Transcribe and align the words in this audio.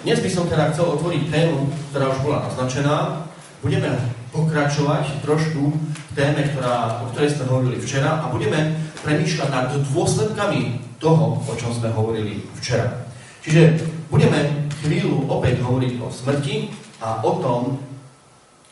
Dnes 0.00 0.18
by 0.22 0.30
som 0.32 0.48
teda 0.48 0.72
chcel 0.72 0.86
otvoriť 0.96 1.22
tému, 1.28 1.68
ktorá 1.92 2.08
už 2.14 2.18
bola 2.24 2.38
naznačená. 2.48 3.26
Budeme 3.60 3.92
pokračovať 4.32 5.20
trošku 5.20 5.76
v 5.76 6.12
téme, 6.16 6.40
ktorá, 6.54 7.04
o 7.04 7.12
ktorej 7.12 7.36
sme 7.36 7.50
hovorili 7.50 7.76
včera 7.82 8.24
a 8.24 8.32
budeme 8.32 8.78
premýšľať 9.04 9.48
nad 9.50 9.68
dôsledkami 9.92 10.62
toho, 11.02 11.42
o 11.44 11.52
čom 11.58 11.74
sme 11.74 11.92
hovorili 11.92 12.40
včera. 12.62 13.04
Čiže 13.44 13.82
budeme 14.08 14.70
chvíľu 14.80 15.28
opäť 15.28 15.60
hovoriť 15.60 15.92
o 16.00 16.08
smrti 16.08 16.72
a 17.04 17.20
o 17.20 17.32
tom, 17.42 17.80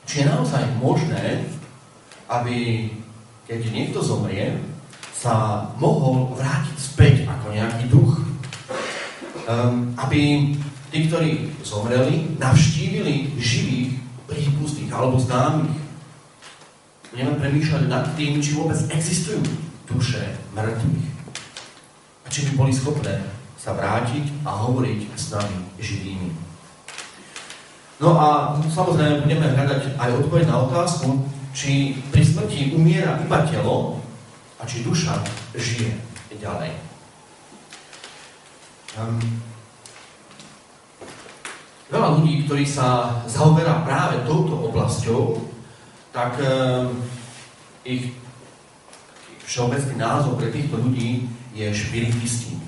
či 0.08 0.24
je 0.24 0.30
naozaj 0.32 0.64
možné, 0.80 1.44
aby 2.32 2.88
keď 3.48 3.60
niekto 3.72 4.04
zomrie, 4.04 4.60
sa 5.16 5.66
mohol 5.80 6.36
vrátiť 6.36 6.76
späť 6.76 7.14
ako 7.24 7.46
nejaký 7.50 7.84
duch. 7.88 8.12
Um, 9.48 9.96
aby 9.96 10.52
tí, 10.88 11.08
ktorí 11.08 11.52
zomreli, 11.64 12.36
navštívili 12.40 13.36
živých, 13.36 13.98
prípustných 14.28 14.92
alebo 14.92 15.16
známych. 15.16 15.72
Budeme 17.08 17.40
premýšľať 17.40 17.82
nad 17.88 18.04
tým, 18.14 18.44
či 18.44 18.52
vôbec 18.52 18.76
existujú 18.92 19.40
duše 19.88 20.20
mŕtvych. 20.52 21.08
A 22.24 22.26
či 22.28 22.44
by 22.48 22.50
boli 22.60 22.72
schopné 22.76 23.24
sa 23.56 23.72
vrátiť 23.72 24.44
a 24.44 24.52
hovoriť 24.68 25.00
s 25.16 25.32
nami 25.32 25.58
živými. 25.80 26.30
No 27.98 28.14
a 28.14 28.54
samozrejme 28.70 29.26
budeme 29.26 29.48
hľadať 29.50 29.98
aj 29.98 30.10
odpoveď 30.22 30.44
na 30.46 30.56
otázku, 30.68 31.26
či 31.50 31.98
pri 32.14 32.22
smrti 32.22 32.76
umiera 32.76 33.18
iba 33.18 33.42
telo 33.42 33.98
a 34.60 34.62
či 34.62 34.86
duša 34.86 35.18
žije 35.58 35.90
ďalej. 36.38 36.70
Um, 38.94 39.18
Veľa 41.88 42.20
ľudí, 42.20 42.44
ktorí 42.44 42.68
sa 42.68 43.16
zaoberá 43.24 43.80
práve 43.80 44.20
touto 44.28 44.60
oblasťou, 44.68 45.40
tak 46.12 46.36
e, 46.36 46.48
ich 47.88 48.12
všeobecný 49.48 49.96
názov 49.96 50.36
pre 50.36 50.52
týchto 50.52 50.76
ľudí 50.76 51.24
je 51.56 51.64
špiritisti. 51.72 52.60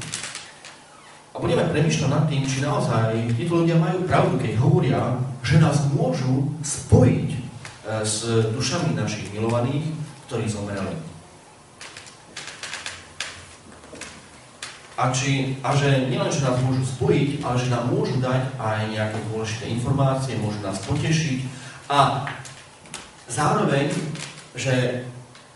A 1.33 1.37
budeme 1.37 1.69
premyšľať 1.69 2.09
nad 2.09 2.25
tým, 2.33 2.49
či 2.49 2.65
naozaj 2.65 3.37
títo 3.37 3.61
ľudia 3.61 3.77
majú 3.77 4.09
pravdu, 4.09 4.41
keď 4.41 4.57
hovoria, 4.57 5.21
že 5.45 5.61
nás 5.61 5.85
môžu 5.93 6.49
spojiť 6.65 7.29
e, 7.29 7.39
s 8.01 8.25
dušami 8.57 8.97
našich 8.97 9.29
milovaných, 9.37 9.85
ktorí 10.33 10.49
zomreli. 10.49 11.10
A, 15.01 15.09
či, 15.17 15.57
a 15.65 15.73
že 15.73 16.13
nielen, 16.13 16.29
že 16.29 16.45
nás 16.45 16.61
môžu 16.61 16.85
spojiť, 16.85 17.41
ale 17.41 17.57
že 17.57 17.73
nám 17.73 17.89
môžu 17.89 18.21
dať 18.21 18.53
aj 18.61 18.93
nejaké 18.93 19.17
dôležité 19.33 19.73
informácie, 19.73 20.37
môžu 20.37 20.61
nás 20.61 20.77
potešiť 20.85 21.41
a 21.89 22.29
zároveň, 23.25 23.89
že 24.53 25.09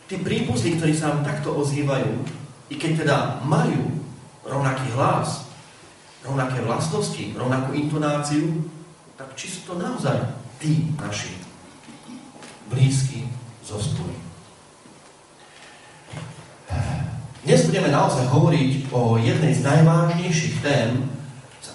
tí 0.08 0.16
príbuzní, 0.16 0.80
ktorí 0.80 0.96
sa 0.96 1.12
nám 1.12 1.28
takto 1.28 1.52
ozývajú, 1.60 2.24
i 2.72 2.74
keď 2.80 3.04
teda 3.04 3.16
majú 3.44 4.00
rovnaký 4.48 4.88
hlas, 4.96 5.44
rovnaké 6.24 6.64
vlastnosti, 6.64 7.36
rovnakú 7.36 7.76
intonáciu, 7.76 8.64
tak 9.20 9.36
či 9.36 9.52
sú 9.52 9.60
to 9.68 9.74
naozaj 9.76 10.24
tí 10.56 10.88
naši 10.96 11.36
blízky 12.72 13.28
zospoj. 13.60 14.23
Dnes 17.44 17.68
budeme 17.68 17.92
naozaj 17.92 18.24
hovoriť 18.32 18.88
o 18.88 19.20
jednej 19.20 19.52
z 19.52 19.68
najvážnejších 19.68 20.64
tém, 20.64 21.12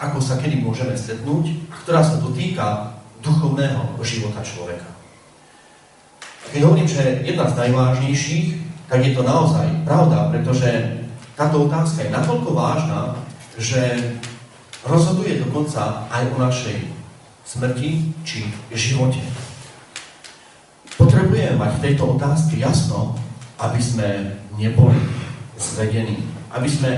ako 0.01 0.17
sa 0.17 0.41
kedy 0.41 0.65
môžeme 0.65 0.97
stretnúť, 0.97 1.61
ktorá 1.85 2.01
sa 2.01 2.17
dotýka 2.17 2.97
duchovného 3.21 3.93
života 4.01 4.41
človeka. 4.41 4.89
Keď 6.49 6.65
hovorím, 6.65 6.89
že 6.89 7.21
jedna 7.21 7.45
z 7.45 7.53
najvážnejších, 7.53 8.47
tak 8.89 9.05
je 9.05 9.13
to 9.13 9.21
naozaj 9.21 9.69
pravda, 9.85 10.33
pretože 10.33 11.05
táto 11.37 11.69
otázka 11.69 12.01
je 12.01 12.15
natoľko 12.17 12.49
vážna, 12.49 13.13
že 13.61 14.17
rozhoduje 14.81 15.37
dokonca 15.37 16.09
aj 16.09 16.33
o 16.33 16.37
našej 16.49 16.77
smrti 17.45 18.09
či 18.25 18.49
živote. 18.73 19.21
Potrebujeme 20.97 21.61
mať 21.61 21.71
v 21.77 21.83
tejto 21.85 22.17
otázke 22.17 22.57
jasno, 22.57 23.13
aby 23.61 23.77
sme 23.77 24.33
neboli 24.57 25.28
zvedení. 25.59 26.23
Aby 26.49 26.71
sme 26.71 26.91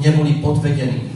neboli 0.00 0.40
podvedení. 0.40 1.12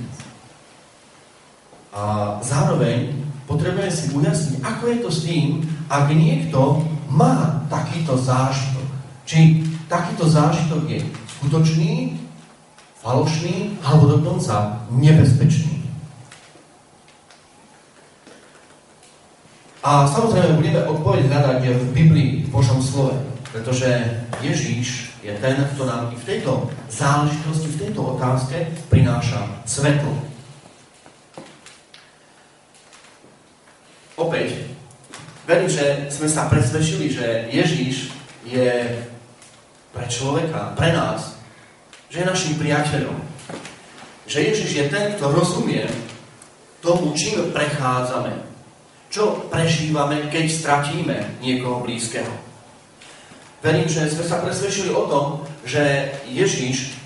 A 1.91 2.38
zároveň 2.44 3.16
potrebujeme 3.50 3.91
si 3.91 4.14
ujasniť, 4.14 4.62
ako 4.62 4.84
je 4.86 4.97
to 5.03 5.10
s 5.10 5.20
tým, 5.26 5.48
ak 5.91 6.06
niekto 6.14 6.86
má 7.10 7.66
takýto 7.66 8.14
zážitok. 8.14 8.86
Či 9.26 9.66
takýto 9.91 10.30
zážitok 10.30 10.86
je 10.86 11.03
skutočný, 11.38 12.14
falošný, 13.03 13.80
alebo 13.82 14.14
dokonca 14.14 14.86
nebezpečný. 14.94 15.82
A 19.80 20.04
samozrejme 20.04 20.60
budeme 20.60 20.84
odpoveď 20.84 21.26
hľadať 21.26 21.60
v 21.72 21.84
Biblii, 21.97 22.30
v 22.44 22.48
Božom 22.53 22.84
slove, 22.84 23.16
pretože 23.48 23.88
Ježíš 24.44 25.09
je 25.20 25.32
ten, 25.36 25.56
kto 25.75 25.84
nám 25.84 26.08
i 26.12 26.16
v 26.16 26.25
tejto 26.25 26.72
záležitosti, 26.88 27.69
v 27.69 27.81
tejto 27.86 28.16
otázke 28.16 28.56
prináša 28.88 29.44
svetlo. 29.69 30.16
Opäť, 34.16 34.64
verím, 35.44 35.69
že 35.69 36.09
sme 36.12 36.28
sa 36.28 36.48
presvedčili, 36.48 37.12
že 37.12 37.48
Ježíš 37.53 38.12
je 38.44 39.00
pre 39.92 40.06
človeka, 40.09 40.72
pre 40.76 40.92
nás, 40.92 41.36
že 42.09 42.25
je 42.25 42.30
našim 42.30 42.54
priateľom. 42.56 43.16
Že 44.25 44.38
Ježiš 44.53 44.70
je 44.72 44.84
ten, 44.88 45.04
kto 45.16 45.32
rozumie 45.32 45.84
tomu, 46.80 47.12
čím 47.12 47.53
prechádzame. 47.53 48.48
Čo 49.10 49.50
prežívame, 49.50 50.30
keď 50.30 50.44
stratíme 50.48 51.16
niekoho 51.42 51.82
blízkeho 51.82 52.49
Verím, 53.60 53.84
že 53.84 54.09
sme 54.09 54.25
sa 54.25 54.41
presvedčili 54.41 54.88
o 54.88 55.04
tom, 55.04 55.44
že 55.69 56.16
Ježíš 56.25 56.97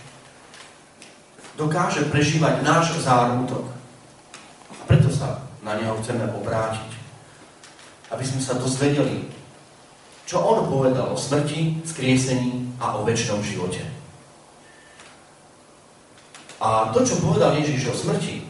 dokáže 1.59 2.07
prežívať 2.15 2.63
náš 2.63 2.95
zármutok. 3.03 3.75
A 4.71 4.83
preto 4.87 5.11
sa 5.11 5.43
na 5.67 5.75
Neho 5.75 5.99
chceme 5.99 6.31
obrátiť. 6.31 6.91
Aby 8.15 8.23
sme 8.23 8.39
sa 8.39 8.55
dozvedeli, 8.55 9.27
čo 10.31 10.39
On 10.39 10.71
povedal 10.71 11.11
o 11.11 11.19
smrti, 11.19 11.83
skriesení 11.83 12.71
a 12.79 12.95
o 12.99 13.03
väčšnom 13.03 13.43
živote. 13.43 13.83
A 16.63 16.95
to, 16.95 17.03
čo 17.03 17.19
povedal 17.19 17.59
Ježíš 17.59 17.91
o 17.91 17.99
smrti, 17.99 18.47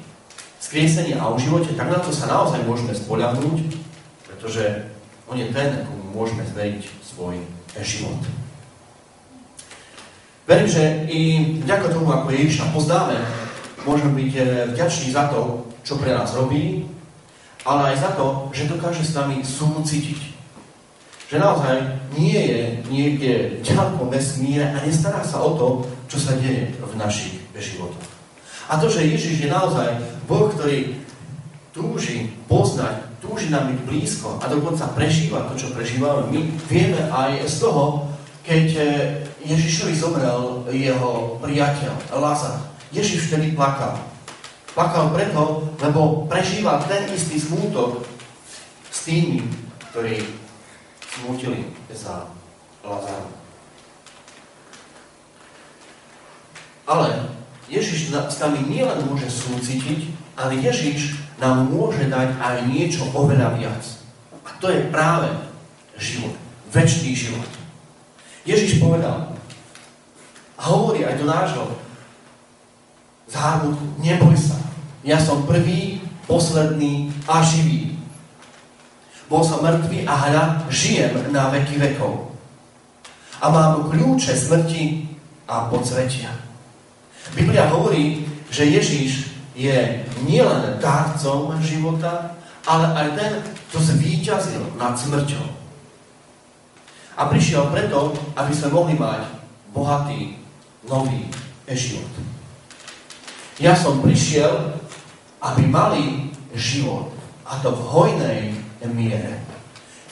skriesení 0.60 1.16
a 1.16 1.32
o 1.32 1.40
živote, 1.40 1.72
tak 1.72 1.88
na 1.88 2.04
to 2.04 2.12
sa 2.12 2.28
naozaj 2.28 2.60
môžeme 2.68 2.92
spoľahnúť, 2.92 3.80
pretože 4.28 4.92
On 5.24 5.40
je 5.40 5.48
ten, 5.48 5.88
komu 5.88 6.12
môžeme 6.12 6.44
zveriť 6.44 6.84
svoj 7.00 7.40
život. 7.82 8.20
Verím, 10.44 10.68
že 10.68 11.08
i 11.08 11.20
vďaka 11.64 11.88
tomu, 11.88 12.12
ako 12.12 12.28
Ježiša 12.28 12.76
poznáme, 12.76 13.16
môžeme 13.88 14.12
byť 14.12 14.32
eh, 14.36 14.44
vďační 14.76 15.08
za 15.10 15.32
to, 15.32 15.64
čo 15.80 15.96
pre 15.96 16.12
nás 16.12 16.36
robí, 16.36 16.84
ale 17.64 17.92
aj 17.92 17.96
za 17.96 18.10
to, 18.12 18.52
že 18.52 18.68
dokáže 18.68 19.04
s 19.04 19.16
nami 19.16 19.40
súcitiť. 19.40 20.36
Že 21.32 21.36
naozaj 21.40 21.76
nie 22.20 22.36
je 22.36 22.62
niekde 22.92 23.32
ďaleko 23.64 24.12
vesmíre 24.12 24.68
a 24.68 24.84
nestará 24.84 25.24
sa 25.24 25.40
o 25.40 25.56
to, 25.56 25.68
čo 26.12 26.20
sa 26.20 26.36
deje 26.36 26.76
v 26.76 26.94
našich 27.00 27.40
životoch. 27.56 28.12
A 28.68 28.76
to, 28.76 28.92
že 28.92 29.08
Ježiš 29.08 29.44
je 29.44 29.48
naozaj 29.48 29.96
Boh, 30.28 30.52
ktorý 30.52 31.00
túži 31.72 32.32
poznať 32.48 33.03
túži 33.24 33.48
nám 33.48 33.72
byť 33.72 33.80
blízko 33.88 34.36
a 34.38 34.44
dokonca 34.52 34.84
prežíva 34.92 35.48
to, 35.48 35.56
čo 35.56 35.72
prežívame 35.72 36.28
my. 36.28 36.40
Vieme 36.68 37.00
aj 37.08 37.48
z 37.48 37.56
toho, 37.64 38.12
keď 38.44 38.66
e, 38.76 38.84
Ježišovi 39.48 39.94
zomrel 39.96 40.68
jeho 40.68 41.40
priateľ 41.40 42.20
Lazar. 42.20 42.60
Ježiš 42.92 43.32
vtedy 43.32 43.56
plakal. 43.56 43.96
Plakal 44.76 45.08
preto, 45.16 45.72
lebo 45.80 46.28
prežíval 46.28 46.84
ten 46.84 47.08
istý 47.08 47.40
smútok 47.40 48.04
s 48.92 49.08
tými, 49.08 49.40
ktorí 49.90 50.20
smútili 51.08 51.72
za 51.88 52.28
Lazarom. 52.84 53.32
Ale 56.84 57.32
Ježiš 57.64 58.12
s 58.12 58.36
nami 58.44 58.60
nielen 58.68 59.08
môže 59.08 59.32
súcitiť, 59.32 60.12
ale 60.36 60.60
Ježiš 60.60 61.23
nám 61.38 61.70
môže 61.70 62.06
dať 62.06 62.38
aj 62.38 62.56
niečo 62.70 63.06
oveľa 63.14 63.58
viac. 63.58 63.82
A 64.44 64.50
to 64.62 64.70
je 64.70 64.90
práve 64.90 65.30
život. 65.98 66.34
Večný 66.70 67.14
život. 67.14 67.48
Ježiš 68.44 68.82
povedal 68.82 69.34
a 70.54 70.62
hovorí 70.68 71.02
aj 71.02 71.16
do 71.18 71.26
nášho 71.26 71.64
zármutku, 73.26 73.84
neboj 73.98 74.36
sa, 74.36 74.60
ja 75.00 75.16
som 75.16 75.48
prvý 75.48 76.04
posledný 76.28 77.12
a 77.24 77.40
živý. 77.40 77.96
Bol 79.28 79.40
som 79.40 79.64
mŕtvý 79.64 80.04
a 80.04 80.14
hľa 80.14 80.44
žijem 80.68 81.32
na 81.32 81.48
veky 81.48 81.80
vekov. 81.80 82.36
A 83.40 83.48
mám 83.48 83.88
kľúče 83.88 84.36
smrti 84.36 85.08
a 85.48 85.68
podsvetia. 85.72 86.32
Biblia 87.32 87.68
hovorí, 87.72 88.28
že 88.52 88.68
Ježíš 88.68 89.23
je 89.54 90.02
nielen 90.26 90.82
dárcom 90.82 91.54
života, 91.62 92.34
ale 92.66 92.90
aj 92.94 93.08
ten, 93.14 93.32
kto 93.70 93.78
zvíťazil 93.78 94.62
nad 94.74 94.98
smrťou. 94.98 95.46
A 97.14 97.30
prišiel 97.30 97.70
preto, 97.70 98.10
aby 98.34 98.50
sme 98.50 98.74
mohli 98.74 98.94
mať 98.98 99.22
bohatý, 99.70 100.34
nový 100.90 101.30
život. 101.70 102.10
Ja 103.62 103.78
som 103.78 104.02
prišiel, 104.02 104.74
aby 105.38 105.62
mali 105.70 106.34
život. 106.58 107.14
A 107.46 107.62
to 107.62 107.70
v 107.70 107.82
hojnej 107.86 108.40
miere. 108.90 109.38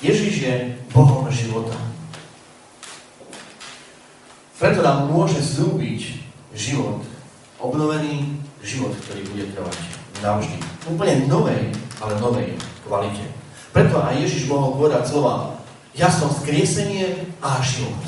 Ježiš 0.02 0.34
je 0.42 0.54
Bohom 0.90 1.26
života. 1.30 1.74
Preto 4.58 4.82
nám 4.82 5.10
môže 5.10 5.42
zúbiť 5.42 6.22
život, 6.54 7.02
obnovený 7.58 8.41
život, 8.62 8.94
ktorý 8.94 9.22
bude 9.30 9.44
trvať 9.52 9.76
navždy. 10.22 10.56
Úplne 10.86 11.26
novej, 11.26 11.74
ale 11.98 12.14
novej 12.22 12.54
kvalite. 12.86 13.26
Preto 13.74 13.98
aj 13.98 14.22
Ježiš 14.22 14.46
mohol 14.46 14.78
povedať 14.78 15.10
slova 15.10 15.58
Ja 15.92 16.08
som 16.08 16.32
skriesenie 16.32 17.28
a 17.42 17.60
život. 17.60 18.00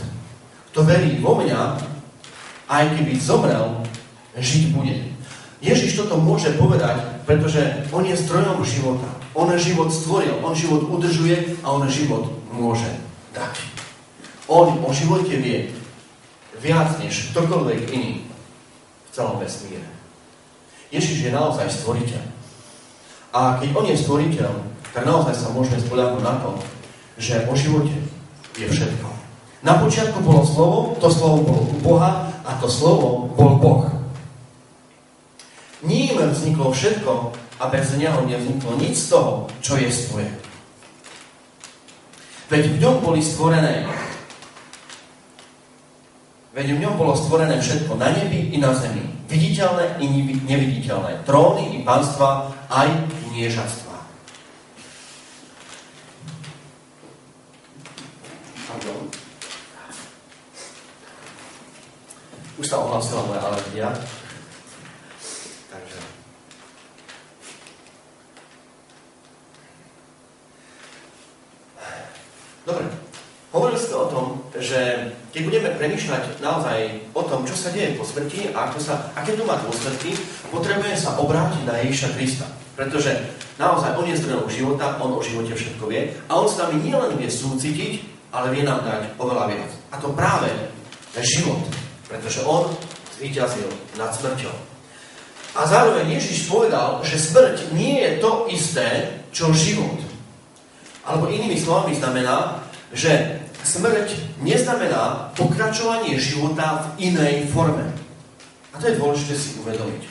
Kto 0.73 0.87
verí 0.89 1.21
vo 1.21 1.37
mňa, 1.37 1.79
aj 2.71 2.85
keby 2.97 3.12
zomrel, 3.21 3.85
žiť 4.35 4.73
bude. 4.73 5.15
Ježiš 5.61 5.97
toto 5.97 6.21
môže 6.21 6.53
povedať, 6.56 7.25
pretože 7.25 7.89
on 7.93 8.05
je 8.05 8.17
strojom 8.17 8.61
života. 8.65 9.09
On 9.35 9.49
život 9.59 9.91
stvoril, 9.91 10.39
on 10.45 10.55
život 10.55 10.87
udržuje 10.87 11.59
a 11.65 11.67
on 11.75 11.89
život 11.91 12.31
môže 12.53 12.89
dať. 13.35 13.55
On 14.47 14.77
o 14.85 14.91
živote 14.93 15.35
vie 15.41 15.73
viac 16.61 17.01
než 17.01 17.33
ktokoľvek 17.33 17.81
iný 17.91 18.12
v 18.25 19.09
celom 19.11 19.41
vesmíre. 19.41 19.94
Ježiš 20.91 21.29
je 21.29 21.31
naozaj 21.33 21.71
stvoriteľ. 21.71 22.23
A 23.35 23.59
keď 23.59 23.69
on 23.77 23.87
je 23.89 23.97
stvoriteľ, 23.99 24.53
tak 24.95 25.03
naozaj 25.09 25.35
sa 25.35 25.51
môžeme 25.51 25.83
spoľahnúť 25.83 26.23
na 26.23 26.35
to, 26.39 26.51
že 27.19 27.47
o 27.51 27.55
živote 27.55 27.99
je 28.55 28.67
všetko. 28.71 29.09
Na 29.65 29.81
počiatku 29.81 30.21
bolo 30.21 30.45
slovo, 30.45 30.79
to 31.01 31.09
slovo 31.09 31.43
bolo 31.43 31.63
u 31.67 31.77
Boha 31.81 32.31
a 32.45 32.51
to 32.61 32.69
slovo 32.69 33.33
bol 33.33 33.57
Boh. 33.59 33.85
Ním 35.83 36.21
vzniklo 36.21 36.71
všetko 36.71 37.33
a 37.61 37.65
bez 37.73 37.97
neho 37.97 38.25
nevzniklo 38.29 38.77
nič 38.77 39.09
z 39.09 39.17
toho, 39.17 39.49
čo 39.65 39.81
je 39.81 39.89
svoje. 39.89 40.31
Veď 42.53 42.77
v 42.77 42.81
ňom 42.81 42.97
boli 43.01 43.25
stvorené 43.25 43.89
Veď 46.55 46.79
v 46.79 46.83
ňom 46.87 46.95
bolo 46.95 47.19
stvorené 47.19 47.59
všetko 47.59 47.99
na 47.99 48.15
nebi 48.15 48.55
i 48.55 48.62
na 48.62 48.71
zemi. 48.71 49.03
Viditeľné 49.27 49.99
i 49.99 50.06
neviditeľné. 50.47 51.27
Tróny 51.27 51.75
i 51.75 51.79
pánstva, 51.83 52.55
aj 52.71 53.11
kniežastva. 53.11 53.95
Už 62.55 62.71
sa 62.71 62.79
ohlásila 62.79 63.27
moja 63.27 63.43
alergia. 63.51 63.91
Takže... 65.75 65.99
Dobre. 72.62 73.14
Hovorili 73.55 73.79
ste 73.79 73.95
o 73.95 74.11
tom, 74.11 74.43
že 74.59 75.15
keď 75.31 75.43
budeme 75.47 75.71
premýšľať 75.79 76.43
naozaj 76.43 77.06
o 77.15 77.23
tom, 77.23 77.47
čo 77.47 77.55
sa 77.55 77.71
deje 77.71 77.95
po 77.95 78.03
smrti 78.03 78.51
a 78.51 78.67
ako 78.67 78.83
sa, 78.83 79.15
aké 79.15 79.39
to 79.39 79.47
má 79.47 79.55
dôsledky, 79.62 80.11
potrebujeme 80.51 80.99
sa 80.99 81.15
obrátiť 81.23 81.62
na 81.62 81.79
Ježiša 81.87 82.19
Krista. 82.19 82.51
Pretože 82.75 83.15
naozaj 83.55 83.95
On 83.95 84.11
je 84.11 84.19
zdrojom 84.19 84.51
života, 84.51 84.99
On 84.99 85.15
o 85.15 85.23
živote 85.23 85.55
všetko 85.55 85.87
vie 85.87 86.11
a 86.27 86.35
On 86.35 86.51
s 86.51 86.59
nami 86.59 86.83
nielen 86.83 87.15
vie 87.15 87.31
súcitiť, 87.31 88.03
ale 88.35 88.51
vie 88.51 88.67
nám 88.67 88.83
dať 88.83 89.15
oveľa 89.23 89.47
viac. 89.47 89.71
A 89.95 90.03
to 90.03 90.11
práve 90.11 90.51
je 91.15 91.23
život. 91.23 91.62
Pretože 92.11 92.43
On 92.43 92.67
zvíťazil 93.15 93.71
nad 93.95 94.11
smrťou. 94.11 94.51
A 95.55 95.62
zároveň 95.62 96.19
Ježiš 96.19 96.51
povedal, 96.51 97.06
že 97.06 97.23
smrť 97.23 97.71
nie 97.71 98.03
je 98.03 98.19
to 98.19 98.51
isté, 98.51 99.15
čo 99.31 99.55
život. 99.55 100.03
Alebo 101.06 101.31
inými 101.31 101.55
slovami 101.55 101.95
znamená, 101.95 102.67
že 102.91 103.44
smrť 103.65 104.39
neznamená 104.45 105.33
pokračovanie 105.33 106.21
života 106.21 106.95
v 106.95 107.11
inej 107.11 107.49
forme. 107.49 107.89
A 108.71 108.79
to 108.79 108.93
je 108.93 108.99
dôležité 109.01 109.35
si 109.35 109.57
uvedomiť. 109.65 110.03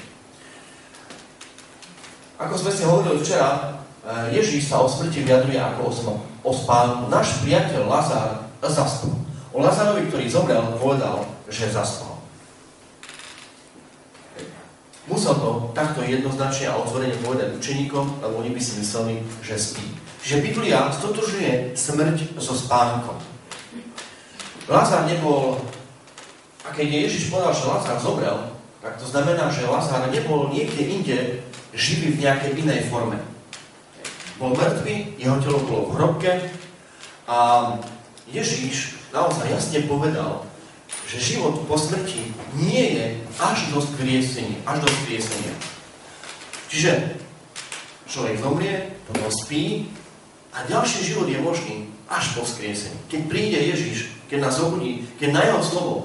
Ako 2.41 2.57
sme 2.57 2.71
si 2.73 2.81
hovorili 2.83 3.21
včera, 3.21 3.77
eh, 4.03 4.41
Ježíš 4.41 4.73
sa 4.73 4.81
o 4.81 4.89
smrti 4.89 5.21
vyjadruje 5.21 5.61
ako 5.61 5.81
o, 5.85 5.91
o 6.43 6.51
spánku. 6.51 7.07
Náš 7.07 7.39
priateľ 7.45 7.87
Lazár 7.87 8.49
zaspal. 8.59 9.13
O 9.53 9.61
Lazárovi, 9.61 10.09
ktorý 10.09 10.25
zomrel, 10.25 10.65
povedal, 10.81 11.21
že 11.45 11.69
zaspal. 11.69 12.13
Musel 15.03 15.35
to 15.35 15.67
takto 15.75 15.99
jednoznačne 15.99 16.71
a 16.71 16.79
otvorene 16.79 17.19
povedať 17.19 17.59
učeníkom, 17.59 18.23
lebo 18.23 18.39
oni 18.39 18.55
by 18.55 18.61
si 18.63 18.79
mysleli, 18.79 19.19
že 19.43 19.59
spí. 19.59 19.83
Že 20.23 20.47
Biblia 20.47 20.87
stotožuje 20.95 21.75
smrť 21.75 22.39
so 22.39 22.55
spánkom. 22.55 23.32
Lazár 24.67 25.03
nebol, 25.07 25.59
a 26.63 26.71
keď 26.71 27.07
Ježiš 27.07 27.27
povedal, 27.27 27.51
že 27.51 27.67
Lazár 27.67 27.99
zomrel, 27.99 28.37
tak 28.79 28.95
to 28.99 29.05
znamená, 29.07 29.51
že 29.51 29.67
Lazár 29.67 30.07
nebol 30.07 30.51
niekde 30.51 30.83
inde 30.83 31.17
živý 31.75 32.15
v 32.15 32.21
nejakej 32.23 32.51
inej 32.63 32.87
forme. 32.87 33.19
Bol 34.39 34.55
mŕtvý, 34.55 35.19
jeho 35.19 35.37
telo 35.43 35.59
bolo 35.67 35.81
v 35.91 35.95
hrobke 35.99 36.31
a 37.27 37.37
Ježíš 38.31 38.97
naozaj 39.11 39.51
jasne 39.51 39.83
povedal, 39.85 40.47
že 41.07 41.19
život 41.19 41.63
po 41.67 41.75
smrti 41.77 42.33
nie 42.57 42.97
je 42.97 43.05
až 43.37 43.69
do 43.69 43.83
skriesenia. 43.83 44.57
Až 44.65 44.87
do 44.87 44.89
skriesenia. 44.89 45.53
Čiže 46.71 47.19
človek 48.09 48.41
zomrie, 48.41 48.97
potom 49.05 49.29
spí 49.29 49.93
a 50.55 50.65
ďalší 50.65 51.13
život 51.13 51.27
je 51.29 51.39
možný 51.43 51.75
až 52.09 52.33
po 52.33 52.41
skriesení. 52.41 52.97
Keď 53.13 53.21
príde 53.29 53.59
Ježiš, 53.61 54.09
keď 54.33 54.49
nás 54.49 54.57
zobudí, 54.57 55.05
keď 55.21 55.29
na 55.29 55.45
jeho 55.45 55.61
slovo 55.61 55.95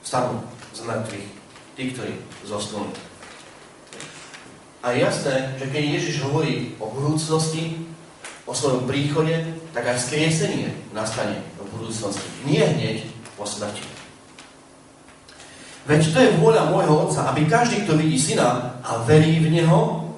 stanú 0.00 0.40
z 0.72 0.80
mŕtvych 0.80 1.28
tí, 1.76 1.82
ktorí 1.92 2.16
zosnuli. 2.48 2.88
A 4.80 4.96
je 4.96 5.04
jasné, 5.04 5.52
že 5.60 5.68
keď 5.68 5.82
Ježiš 5.84 6.24
hovorí 6.24 6.72
o 6.80 6.88
budúcnosti, 6.88 7.84
o 8.48 8.56
svojom 8.56 8.88
príchode, 8.88 9.36
tak 9.76 9.92
aj 9.92 10.08
skriesenie 10.08 10.72
nastane 10.96 11.36
v 11.60 11.68
budúcnosti. 11.76 12.24
Nie 12.48 12.64
hneď 12.64 13.04
po 13.36 13.44
smrti. 13.44 13.84
Veď 15.84 16.00
to 16.16 16.18
je 16.24 16.36
vôľa 16.40 16.72
môjho 16.72 17.12
Otca, 17.12 17.28
aby 17.28 17.44
každý, 17.44 17.84
kto 17.84 18.00
vidí 18.00 18.16
Syna 18.16 18.80
a 18.80 19.04
verí 19.04 19.36
v 19.44 19.52
Neho, 19.52 20.16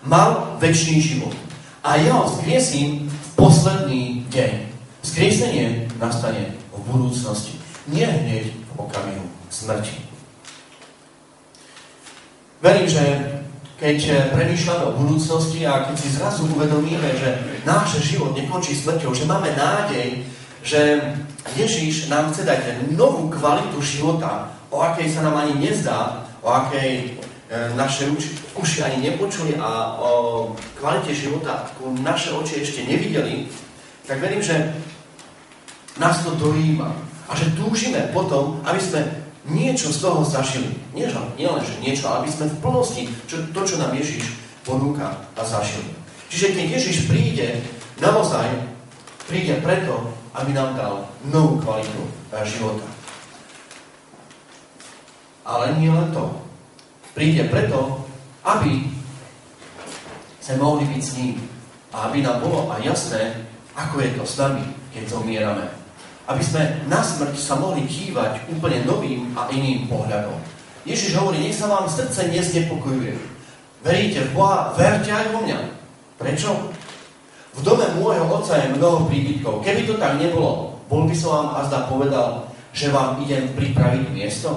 mal 0.00 0.56
väčší 0.64 0.96
život. 0.96 1.36
A 1.84 2.00
ja 2.00 2.16
ho 2.16 2.24
skriesím 2.24 3.04
v 3.12 3.28
posledný 3.36 4.24
deň. 4.32 4.72
Skriesenie 5.02 5.81
nastane 6.02 6.58
v 6.74 6.80
budúcnosti. 6.90 7.62
Nie 7.86 8.10
hneď 8.10 8.50
v 8.50 8.70
okamihu 8.74 9.26
smrti. 9.46 10.02
Verím, 12.62 12.88
že 12.90 13.02
keď 13.78 14.30
premýšľame 14.34 14.84
o 14.90 14.98
budúcnosti 14.98 15.66
a 15.66 15.86
keď 15.86 15.96
si 15.98 16.14
zrazu 16.14 16.46
uvedomíme, 16.50 17.10
že 17.18 17.38
náš 17.66 17.98
život 18.02 18.34
nekončí 18.34 18.78
smrťou, 18.78 19.14
že 19.14 19.26
máme 19.26 19.50
nádej, 19.54 20.22
že 20.62 21.02
Ježíš 21.58 22.06
nám 22.06 22.30
chce 22.30 22.46
dať 22.46 22.94
novú 22.94 23.26
kvalitu 23.30 23.82
života, 23.82 24.54
o 24.70 24.78
akej 24.78 25.10
sa 25.10 25.26
nám 25.26 25.42
ani 25.42 25.58
nezdá, 25.58 26.22
o 26.38 26.54
akej 26.54 27.18
E, 27.52 27.76
naše 27.76 28.08
uši 28.56 28.80
ani 28.82 29.12
nepočuli 29.12 29.60
a 29.60 30.00
o 30.00 30.56
kvalite 30.80 31.12
života, 31.12 31.68
ako 31.68 31.92
naše 32.00 32.32
oči 32.32 32.64
ešte 32.64 32.88
nevideli, 32.88 33.44
tak 34.08 34.24
verím, 34.24 34.40
že 34.40 34.72
nás 36.00 36.24
to 36.24 36.32
dojíma 36.36 36.92
a 37.28 37.32
že 37.36 37.52
túžime 37.56 38.12
potom, 38.12 38.60
aby 38.64 38.80
sme 38.80 39.00
niečo 39.48 39.90
z 39.90 39.98
toho 40.04 40.22
zažili. 40.22 40.70
Nie, 40.94 41.10
nie 41.34 41.48
len, 41.48 41.62
že 41.64 41.82
niečo, 41.82 42.06
aby 42.12 42.30
sme 42.30 42.46
v 42.46 42.60
plnosti 42.62 43.02
čo, 43.26 43.42
to, 43.50 43.60
čo 43.66 43.80
nám 43.80 43.96
Ježiš 43.96 44.30
ponúka 44.62 45.18
a 45.34 45.42
zažili. 45.42 45.90
Čiže 46.30 46.54
keď 46.54 46.66
Ježiš 46.78 46.96
príde, 47.10 47.60
naozaj 47.98 48.46
príde 49.26 49.58
preto, 49.60 50.14
aby 50.32 50.54
nám 50.54 50.78
dal 50.78 50.94
novú 51.28 51.60
kvalitu 51.60 52.02
života. 52.46 52.86
Ale 55.42 55.74
nie 55.76 55.90
len 55.90 56.08
to 56.14 56.32
príde 57.12 57.50
preto, 57.50 58.06
aby 58.46 58.88
sme 60.40 60.56
mohli 60.62 60.86
byť 60.88 61.02
s 61.02 61.12
ním. 61.18 61.36
A 61.92 62.08
aby 62.08 62.24
nám 62.24 62.40
bolo 62.40 62.72
aj 62.72 62.80
jasné, 62.80 63.44
ako 63.76 64.00
je 64.00 64.10
to 64.16 64.24
s 64.24 64.40
nami, 64.40 64.64
keď 64.96 65.02
zomierame. 65.12 65.81
Aby 66.32 66.40
sme 66.48 66.62
na 66.88 67.04
smrť 67.04 67.36
sa 67.36 67.60
mohli 67.60 67.84
kývať 67.84 68.48
úplne 68.48 68.88
novým 68.88 69.36
a 69.36 69.52
iným 69.52 69.84
pohľadom. 69.84 70.40
Ježiš 70.88 71.12
hovorí, 71.20 71.44
nech 71.44 71.52
sa 71.52 71.68
vám 71.68 71.84
srdce 71.84 72.32
neznepokojuje. 72.32 73.12
Veríte 73.84 74.24
v 74.24 74.32
Boha, 74.32 74.72
verte 74.72 75.12
aj 75.12 75.28
vo 75.36 75.44
mňa. 75.44 75.60
Prečo? 76.16 76.72
V 77.52 77.60
dome 77.60 77.84
môjho 78.00 78.24
otca 78.32 78.56
je 78.64 78.72
mnoho 78.72 79.04
príbytkov. 79.12 79.60
Keby 79.60 79.84
to 79.84 80.00
tak 80.00 80.16
nebolo, 80.16 80.80
bol 80.88 81.04
by 81.04 81.12
som 81.12 81.30
vám 81.36 81.48
azda 81.60 81.84
povedal, 81.92 82.48
že 82.72 82.88
vám 82.88 83.20
idem 83.20 83.52
pripraviť 83.52 84.08
miesto? 84.08 84.56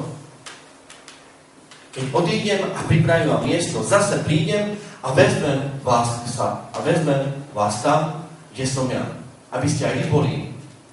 Keď 1.91 2.11
odídem 2.15 2.63
a 2.71 2.79
pripravím 2.87 3.35
vám 3.35 3.43
miesto, 3.43 3.83
zase 3.83 4.23
prídem 4.23 4.79
a 5.03 5.11
vezmem 5.11 5.75
vás 5.83 6.23
sa 6.31 6.71
a 6.71 6.77
vezmem 6.87 7.35
vás 7.51 7.83
tam, 7.83 8.27
kde 8.55 8.63
som 8.63 8.87
ja. 8.87 9.03
Aby 9.51 9.67
ste 9.67 9.91
aj 9.91 9.95
vy 9.99 10.05
boli 10.07 10.33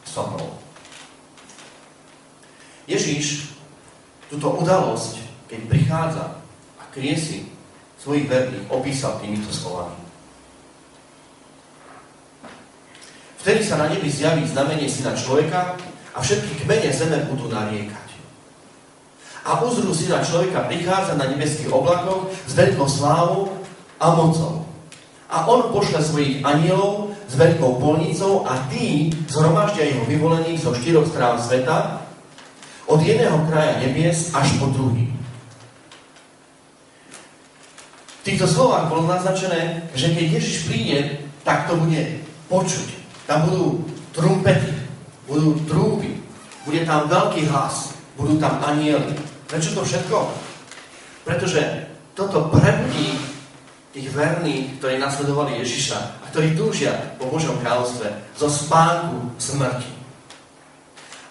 so 0.03 0.27
mnou. 0.27 0.62
Ježíš 2.87 3.55
túto 4.27 4.49
udalosť, 4.59 5.23
keď 5.47 5.61
prichádza 5.69 6.25
a 6.81 6.83
kriesi 6.91 7.47
svojich 8.01 8.27
verných, 8.27 8.67
opísal 8.73 9.21
týmito 9.23 9.53
slovami. 9.55 9.95
Vtedy 13.43 13.63
sa 13.67 13.79
na 13.79 13.91
nebi 13.91 14.07
zjaví 14.07 14.47
znamenie 14.47 14.87
syna 14.87 15.19
človeka 15.19 15.75
a 16.15 16.19
všetky 16.23 16.63
kmene 16.63 16.91
zeme 16.95 17.27
budú 17.27 17.51
nariekať. 17.51 18.09
A 19.43 19.59
uzrú 19.67 19.91
syna 19.91 20.23
človeka 20.23 20.71
prichádza 20.71 21.19
na 21.19 21.27
nebeských 21.27 21.75
oblakoch 21.75 22.31
s 22.47 22.53
veľkou 22.55 22.87
slávou 22.87 23.51
a 23.99 24.15
mocou. 24.15 24.63
A 25.27 25.51
on 25.51 25.75
pošle 25.75 25.99
svojich 25.99 26.47
anielov 26.47 27.19
s 27.27 27.35
veľkou 27.35 27.83
polnicou 27.83 28.47
a 28.47 28.63
tí 28.71 29.11
zhromaždia 29.27 29.91
jeho 29.91 30.05
vyvolených 30.07 30.63
zo 30.63 30.71
štyroch 30.77 31.11
strán 31.11 31.41
sveta, 31.43 32.02
od 32.93 33.01
jedného 33.01 33.41
kraja 33.49 33.81
nebies 33.81 34.37
až 34.37 34.61
po 34.61 34.69
druhý. 34.69 35.09
V 38.21 38.23
týchto 38.23 38.45
slovách 38.45 38.93
bolo 38.93 39.09
naznačené, 39.09 39.89
že 39.97 40.13
keď 40.13 40.27
Ježiš 40.39 40.69
príde, 40.69 40.99
tak 41.43 41.67
to 41.67 41.81
bude 41.81 42.21
počuť. 42.53 42.89
Tam 43.27 43.49
budú 43.49 43.83
trumpety, 44.13 44.77
budú 45.25 45.57
trúby, 45.65 46.21
bude 46.69 46.85
tam 46.85 47.09
veľký 47.09 47.49
hlas, 47.49 47.97
budú 48.15 48.37
tam 48.39 48.61
anieli. 48.63 49.17
Prečo 49.49 49.75
to 49.75 49.83
všetko? 49.83 50.31
Pretože 51.25 51.89
toto 52.13 52.53
prebudí 52.53 53.17
tých 53.97 54.09
verných, 54.13 54.79
ktorí 54.79 55.01
nasledovali 55.01 55.65
Ježiša 55.65 55.99
a 56.23 56.25
ktorí 56.31 56.55
túžia 56.55 57.17
po 57.17 57.27
Božom 57.29 57.57
kráľovstve 57.59 58.09
zo 58.37 58.49
spánku 58.49 59.33
smrti. 59.41 59.91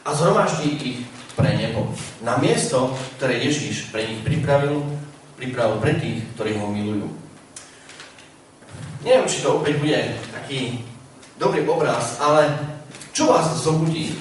A 0.02 0.10
zhromaždí 0.12 0.68
ich 0.82 1.06
pre 1.42 1.58
nebo. 1.58 1.90
Na 2.22 2.38
miesto, 2.38 2.94
ktoré 3.18 3.42
Ježiš 3.42 3.90
pre 3.90 4.06
nich 4.06 4.22
pripravil, 4.22 4.86
pripravil 5.42 5.82
pre 5.82 5.98
tých, 5.98 6.22
ktorí 6.38 6.62
ho 6.62 6.70
milujú. 6.70 7.10
Neviem, 9.02 9.26
či 9.26 9.42
to 9.42 9.58
opäť 9.58 9.82
bude 9.82 10.00
taký 10.30 10.86
dobrý 11.42 11.66
obraz, 11.66 12.22
ale 12.22 12.54
čo 13.18 13.34
vás 13.34 13.50
zobudí 13.58 14.14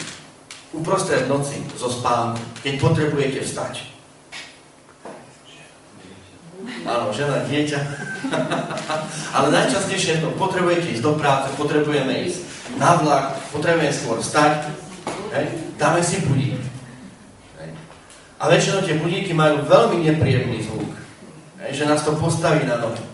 uprostred 0.72 1.28
noci 1.28 1.60
zo 1.76 1.92
spánku, 1.92 2.40
keď 2.64 2.74
potrebujete 2.80 3.44
vstať? 3.44 3.92
Áno, 6.88 7.12
žena, 7.12 7.44
dieťa. 7.44 7.80
Ale 9.36 9.48
najčastejšie 9.52 10.20
to, 10.20 10.32
potrebujete 10.36 10.96
ísť 10.96 11.04
do 11.04 11.16
práce, 11.16 11.52
potrebujeme 11.56 12.28
ísť 12.28 12.40
na 12.76 13.00
vlak, 13.00 13.36
potrebujeme 13.52 13.92
skôr 13.92 14.16
vstať, 14.20 14.68
hej? 15.36 15.46
dáme 15.80 16.00
si 16.04 16.20
budík. 16.24 16.59
A 18.40 18.48
väčšinou 18.48 18.80
tie 18.80 18.96
budíky 18.96 19.36
majú 19.36 19.60
veľmi 19.68 20.00
nepríjemný 20.00 20.64
zvuk, 20.64 20.96
hej? 21.60 21.76
že 21.76 21.84
nás 21.84 22.00
to 22.00 22.16
postaví 22.16 22.64
na 22.64 22.80
nohy. 22.80 23.04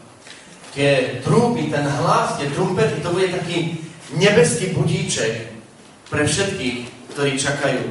Tie 0.71 1.19
trúby, 1.27 1.67
ten 1.67 1.83
hlas, 1.83 2.39
tie 2.39 2.47
trumpety, 2.55 3.03
to 3.03 3.11
bude 3.11 3.35
taký 3.35 3.83
nebeský 4.15 4.71
budíček 4.79 5.51
pre 6.07 6.23
všetkých, 6.23 7.11
ktorí 7.11 7.33
čakajú 7.35 7.83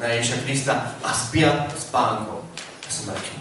na 0.00 0.16
Ježiša 0.16 0.38
Krista 0.48 0.74
a 1.04 1.10
spia 1.12 1.68
spánkom 1.76 2.40
smrti. 2.88 3.36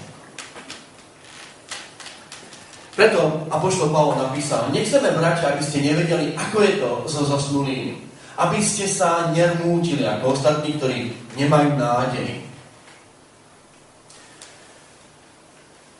Preto 2.97 3.45
Apoštol 3.53 3.93
Pavol 3.93 4.17
napísal, 4.17 4.73
nechceme, 4.73 5.13
bratia, 5.13 5.53
aby 5.53 5.61
ste 5.61 5.85
nevedeli, 5.85 6.33
ako 6.33 6.57
je 6.65 6.73
to 6.81 6.89
so 7.05 7.21
zosnulými. 7.29 7.93
Aby 8.41 8.57
ste 8.59 8.89
sa 8.89 9.29
nermútili 9.31 10.01
ako 10.01 10.33
ostatní, 10.33 10.81
ktorí 10.81 11.13
nemajú 11.37 11.77
nádej. 11.77 12.46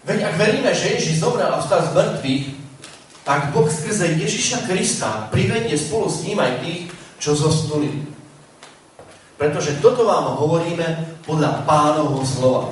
Veď 0.07 0.23
ak 0.23 0.39
veríme, 0.39 0.71
že 0.71 0.95
Ježiš 0.95 1.19
zomrel 1.19 1.51
a 1.51 1.59
vstal 1.59 1.83
z 1.83 1.91
mŕtvych, 1.91 2.45
tak 3.27 3.51
Boh 3.51 3.67
skrze 3.67 4.15
Ježiša 4.15 4.63
Krista 4.63 5.27
privedie 5.35 5.75
spolu 5.75 6.07
s 6.07 6.23
ním 6.23 6.39
aj 6.39 6.63
tých, 6.63 6.87
čo 7.19 7.35
zosnuli. 7.35 8.07
Pretože 9.35 9.83
toto 9.83 10.07
vám 10.07 10.39
hovoríme 10.39 11.19
podľa 11.27 11.67
pánovho 11.67 12.23
slova. 12.23 12.71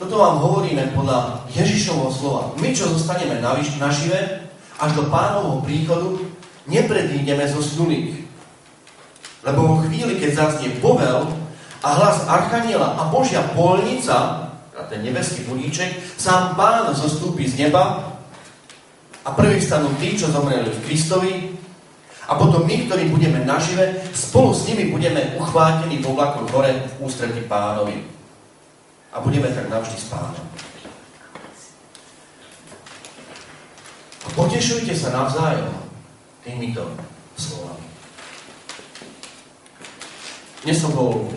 Toto 0.00 0.16
vám 0.16 0.40
hovoríme 0.40 0.96
podľa 0.96 1.44
Ježišovho 1.52 2.08
slova. 2.08 2.42
My, 2.56 2.72
čo 2.72 2.88
zostaneme 2.88 3.44
nažive, 3.44 4.48
až 4.80 4.90
do 4.96 5.04
pánovho 5.12 5.60
príchodu, 5.68 6.16
nepredídeme 6.64 7.44
zo 7.44 7.60
snulých. 7.60 8.24
Lebo 9.44 9.60
vo 9.68 9.76
chvíli, 9.84 10.16
keď 10.16 10.30
zaznie 10.32 10.80
povel 10.80 11.28
a 11.84 11.88
hlas 11.92 12.24
Archaniela 12.24 12.96
a 12.96 13.12
Božia 13.12 13.44
polnica, 13.52 14.47
ten 14.88 15.04
nebeský 15.04 15.44
budíček, 15.46 16.18
sám 16.18 16.56
pán 16.56 16.90
zostúpi 16.96 17.44
z 17.44 17.68
neba 17.68 18.12
a 19.24 19.28
prvý 19.36 19.60
stanú 19.60 19.92
tí, 20.00 20.16
čo 20.16 20.32
zomreli 20.32 20.72
v 20.72 20.82
Kristovi, 20.88 21.32
a 22.28 22.36
potom 22.36 22.68
my, 22.68 22.84
ktorí 22.84 23.08
budeme 23.08 23.40
nažive, 23.48 24.04
spolu 24.12 24.52
s 24.52 24.68
nimi 24.68 24.92
budeme 24.92 25.32
uchvátení 25.40 26.04
v 26.04 26.08
oblakoch 26.12 26.44
hore 26.52 26.76
v 26.76 27.08
ústretí 27.08 27.40
pánovi 27.48 28.04
a 29.08 29.16
budeme 29.24 29.48
tak 29.48 29.72
navždy 29.72 29.96
s 29.96 30.12
pánom. 30.12 30.44
A 34.24 34.28
potešujte 34.36 34.92
sa 34.92 35.08
navzájom 35.08 35.72
týmito 36.44 36.84
slovami. 37.40 37.88
Dnes 40.68 40.76
som 40.76 40.92
bol 40.92 41.32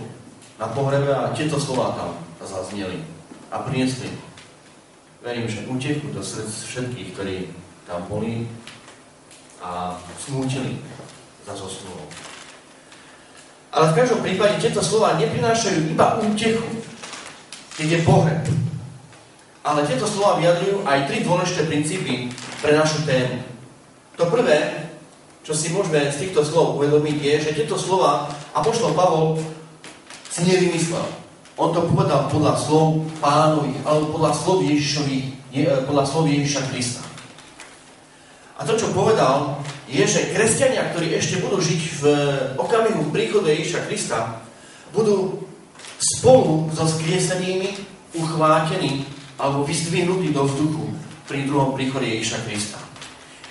na 0.59 0.67
pohrebe 0.75 1.07
a 1.07 1.31
tieto 1.31 1.55
slova 1.55 1.95
tam 1.95 2.19
zazneli 2.43 2.99
a 3.51 3.59
priniesli. 3.59 4.09
Verím, 5.21 5.45
že 5.45 5.67
utechu 5.67 6.09
do 6.15 6.23
srdc 6.23 6.49
všetkých, 6.49 7.09
ktorí 7.13 7.37
tam 7.85 8.07
boli 8.09 8.47
a 9.61 9.99
smútili 10.17 10.81
za 11.45 11.53
zosnulou. 11.53 12.09
Ale 13.71 13.93
v 13.93 13.97
každom 14.01 14.19
prípade 14.25 14.57
tieto 14.57 14.81
slova 14.81 15.15
neprinášajú 15.21 15.93
iba 15.93 16.17
útechu, 16.17 16.65
keď 17.77 17.87
je 17.87 17.99
pohreb. 18.01 18.43
Ale 19.61 19.85
tieto 19.85 20.09
slova 20.09 20.41
vyjadrujú 20.41 20.81
aj 20.83 21.05
tri 21.05 21.21
dôležité 21.21 21.69
princípy 21.69 22.13
pre 22.65 22.73
našu 22.73 23.05
tému. 23.05 23.45
To 24.17 24.25
prvé, 24.27 24.89
čo 25.45 25.53
si 25.53 25.69
môžeme 25.69 26.09
z 26.09 26.27
týchto 26.27 26.41
slov 26.41 26.81
uvedomiť, 26.81 27.17
je, 27.21 27.35
že 27.45 27.57
tieto 27.61 27.77
slova 27.77 28.25
Apoštol 28.57 28.97
Pavol 28.97 29.37
si 30.33 30.41
nevymyslel. 30.49 31.20
On 31.61 31.69
to 31.69 31.85
povedal 31.85 32.25
podľa 32.25 32.57
slov 32.57 33.05
pánových, 33.21 33.85
alebo 33.85 34.17
podľa 34.17 34.33
slov 34.33 34.65
Ježišovi, 34.65 35.17
podľa 35.85 36.05
slov 36.09 36.25
Ježiša 36.25 36.61
Krista. 36.73 37.05
A 38.57 38.65
to, 38.65 38.73
čo 38.73 38.89
povedal, 38.97 39.61
je, 39.85 40.01
že 40.01 40.33
kresťania, 40.33 40.89
ktorí 40.89 41.13
ešte 41.13 41.37
budú 41.37 41.61
žiť 41.61 41.81
v 42.01 42.03
okamihu 42.57 43.13
príchodu 43.13 43.45
Ježiša 43.45 43.85
Krista, 43.85 44.41
budú 44.89 45.45
spolu 46.01 46.65
so 46.73 46.81
skriesenými 46.89 47.77
uchvátení 48.17 49.05
alebo 49.37 49.61
vyzdvihnutí 49.61 50.33
do 50.33 50.49
vzduchu 50.49 50.89
pri 51.29 51.45
druhom 51.45 51.77
príchode 51.77 52.09
Ježiša 52.09 52.41
Krista. 52.49 52.81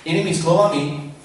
Inými 0.03 0.35
slovami, 0.35 1.15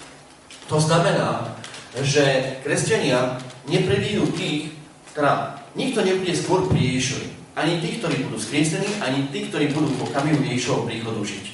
to 0.71 0.79
znamená, 0.79 1.51
že 1.99 2.23
kresťania 2.63 3.43
nepredídu 3.67 4.31
tých, 4.39 4.71
teda 5.19 5.66
nikto 5.77 6.01
nebude 6.03 6.33
skôr 6.33 6.65
pri 6.67 6.81
Ježišovi. 6.97 7.29
Ani 7.57 7.81
tí, 7.81 8.01
ktorí 8.01 8.25
budú 8.29 8.37
skriesení, 8.37 8.89
ani 9.01 9.29
tí, 9.33 9.49
ktorí 9.49 9.73
budú 9.73 9.89
po 9.97 10.09
kamiu 10.13 10.37
Ježišovho 10.45 10.89
príchodu 10.89 11.21
žiť. 11.25 11.45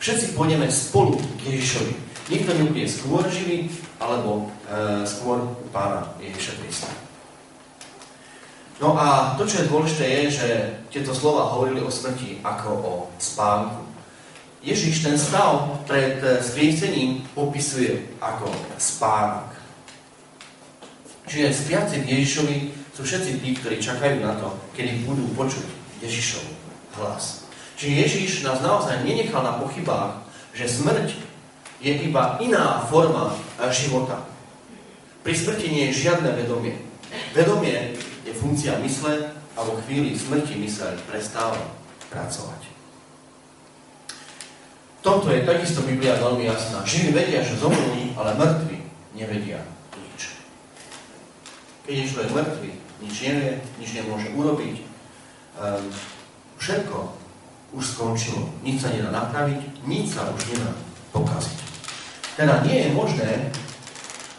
Všetci 0.00 0.26
pôjdeme 0.32 0.68
spolu 0.68 1.20
k 1.40 1.40
Ježišovi. 1.52 1.94
Nikto 2.32 2.50
nebude 2.56 2.84
skôr 2.88 3.24
živý, 3.28 3.68
alebo 4.00 4.48
e, 4.70 5.04
skôr 5.04 5.42
pána 5.74 6.08
Ježiša 6.22 6.52
Krista. 6.62 6.90
No 8.80 8.98
a 8.98 9.38
to, 9.38 9.46
čo 9.46 9.62
je 9.62 9.70
dôležité, 9.70 10.04
je, 10.08 10.24
že 10.42 10.48
tieto 10.90 11.14
slova 11.14 11.54
hovorili 11.54 11.84
o 11.84 11.92
smrti 11.92 12.42
ako 12.42 12.68
o 12.82 12.92
spánku. 13.20 13.78
Ježiš 14.62 15.06
ten 15.06 15.18
stav 15.18 15.82
pred 15.86 16.18
skriesením 16.42 17.22
popisuje 17.34 18.14
ako 18.18 18.50
spánok. 18.78 19.50
Čiže 21.30 21.54
spiaci 21.54 21.96
v 22.02 22.08
Ježišovi 22.10 22.56
sú 22.92 23.00
všetci 23.02 23.40
tí, 23.40 23.56
ktorí 23.56 23.80
čakajú 23.80 24.20
na 24.20 24.36
to, 24.36 24.52
kedy 24.76 25.08
budú 25.08 25.24
počuť 25.32 25.64
Ježišov 26.04 26.44
hlas. 27.00 27.48
Čiže 27.80 28.00
Ježiš 28.04 28.30
nás 28.44 28.60
naozaj 28.60 29.00
nenechal 29.02 29.40
na 29.40 29.56
pochybách, 29.56 30.22
že 30.52 30.68
smrť 30.68 31.16
je 31.82 31.92
iba 32.06 32.38
iná 32.38 32.84
forma 32.86 33.34
života. 33.72 34.22
Pri 35.24 35.34
smrti 35.34 35.66
nie 35.72 35.84
je 35.90 36.06
žiadne 36.06 36.30
vedomie. 36.36 36.78
Vedomie 37.34 37.96
je 38.22 38.32
funkcia 38.36 38.78
mysle 38.84 39.34
a 39.56 39.60
vo 39.64 39.80
chvíli 39.82 40.14
smrti 40.14 40.60
mysle 40.62 40.94
prestáva 41.08 41.58
pracovať. 42.12 42.70
Tomto 45.02 45.34
je 45.34 45.42
takisto 45.42 45.82
Biblia 45.82 46.14
veľmi 46.14 46.46
jasná. 46.46 46.86
Živí 46.86 47.10
vedia, 47.10 47.42
že 47.42 47.58
zomrú, 47.58 48.14
ale 48.14 48.38
mŕtvi 48.38 48.78
nevedia 49.18 49.58
nič. 49.98 50.38
Keď 51.82 51.94
je 51.98 52.10
človek 52.14 52.30
mŕtvy, 52.30 52.70
nič 53.02 53.14
nevie, 53.26 53.58
nič 53.82 53.90
nemôže 53.98 54.30
urobiť. 54.32 54.76
Um, 55.58 55.90
všetko 56.56 56.96
už 57.74 57.84
skončilo. 57.84 58.48
Nič 58.62 58.80
sa 58.80 58.94
nedá 58.94 59.10
napraviť, 59.10 59.84
nič 59.84 60.14
sa 60.14 60.30
už 60.30 60.42
nedá 60.54 60.70
pokaziť. 61.10 61.58
Teda 62.38 62.64
nie 62.64 62.86
je 62.86 62.96
možné, 62.96 63.30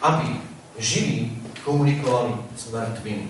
aby 0.02 0.40
živí 0.80 1.30
komunikovali 1.62 2.34
s 2.56 2.72
mŕtvými. 2.72 3.28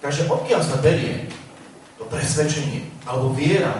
Takže 0.00 0.26
odkiaľ 0.26 0.60
sa 0.64 0.80
berie 0.80 1.28
to 2.00 2.08
presvedčenie 2.08 2.88
alebo 3.04 3.36
viera 3.36 3.76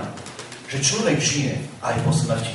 že 0.70 0.78
človek 0.78 1.18
žije 1.18 1.58
aj 1.82 1.98
po 2.06 2.14
smrti. 2.14 2.54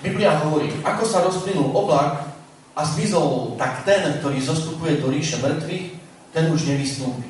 Biblia 0.00 0.32
hovorí, 0.40 0.72
ako 0.80 1.04
sa 1.04 1.20
rozplynul 1.28 1.76
oblak 1.76 2.29
a 2.80 2.84
zmizol, 2.88 3.60
tak 3.60 3.84
ten, 3.84 4.00
ktorý 4.24 4.40
zostupuje 4.40 5.04
do 5.04 5.12
ríše 5.12 5.36
mŕtvych, 5.44 5.86
ten 6.32 6.48
už 6.48 6.64
nevystúpi. 6.64 7.28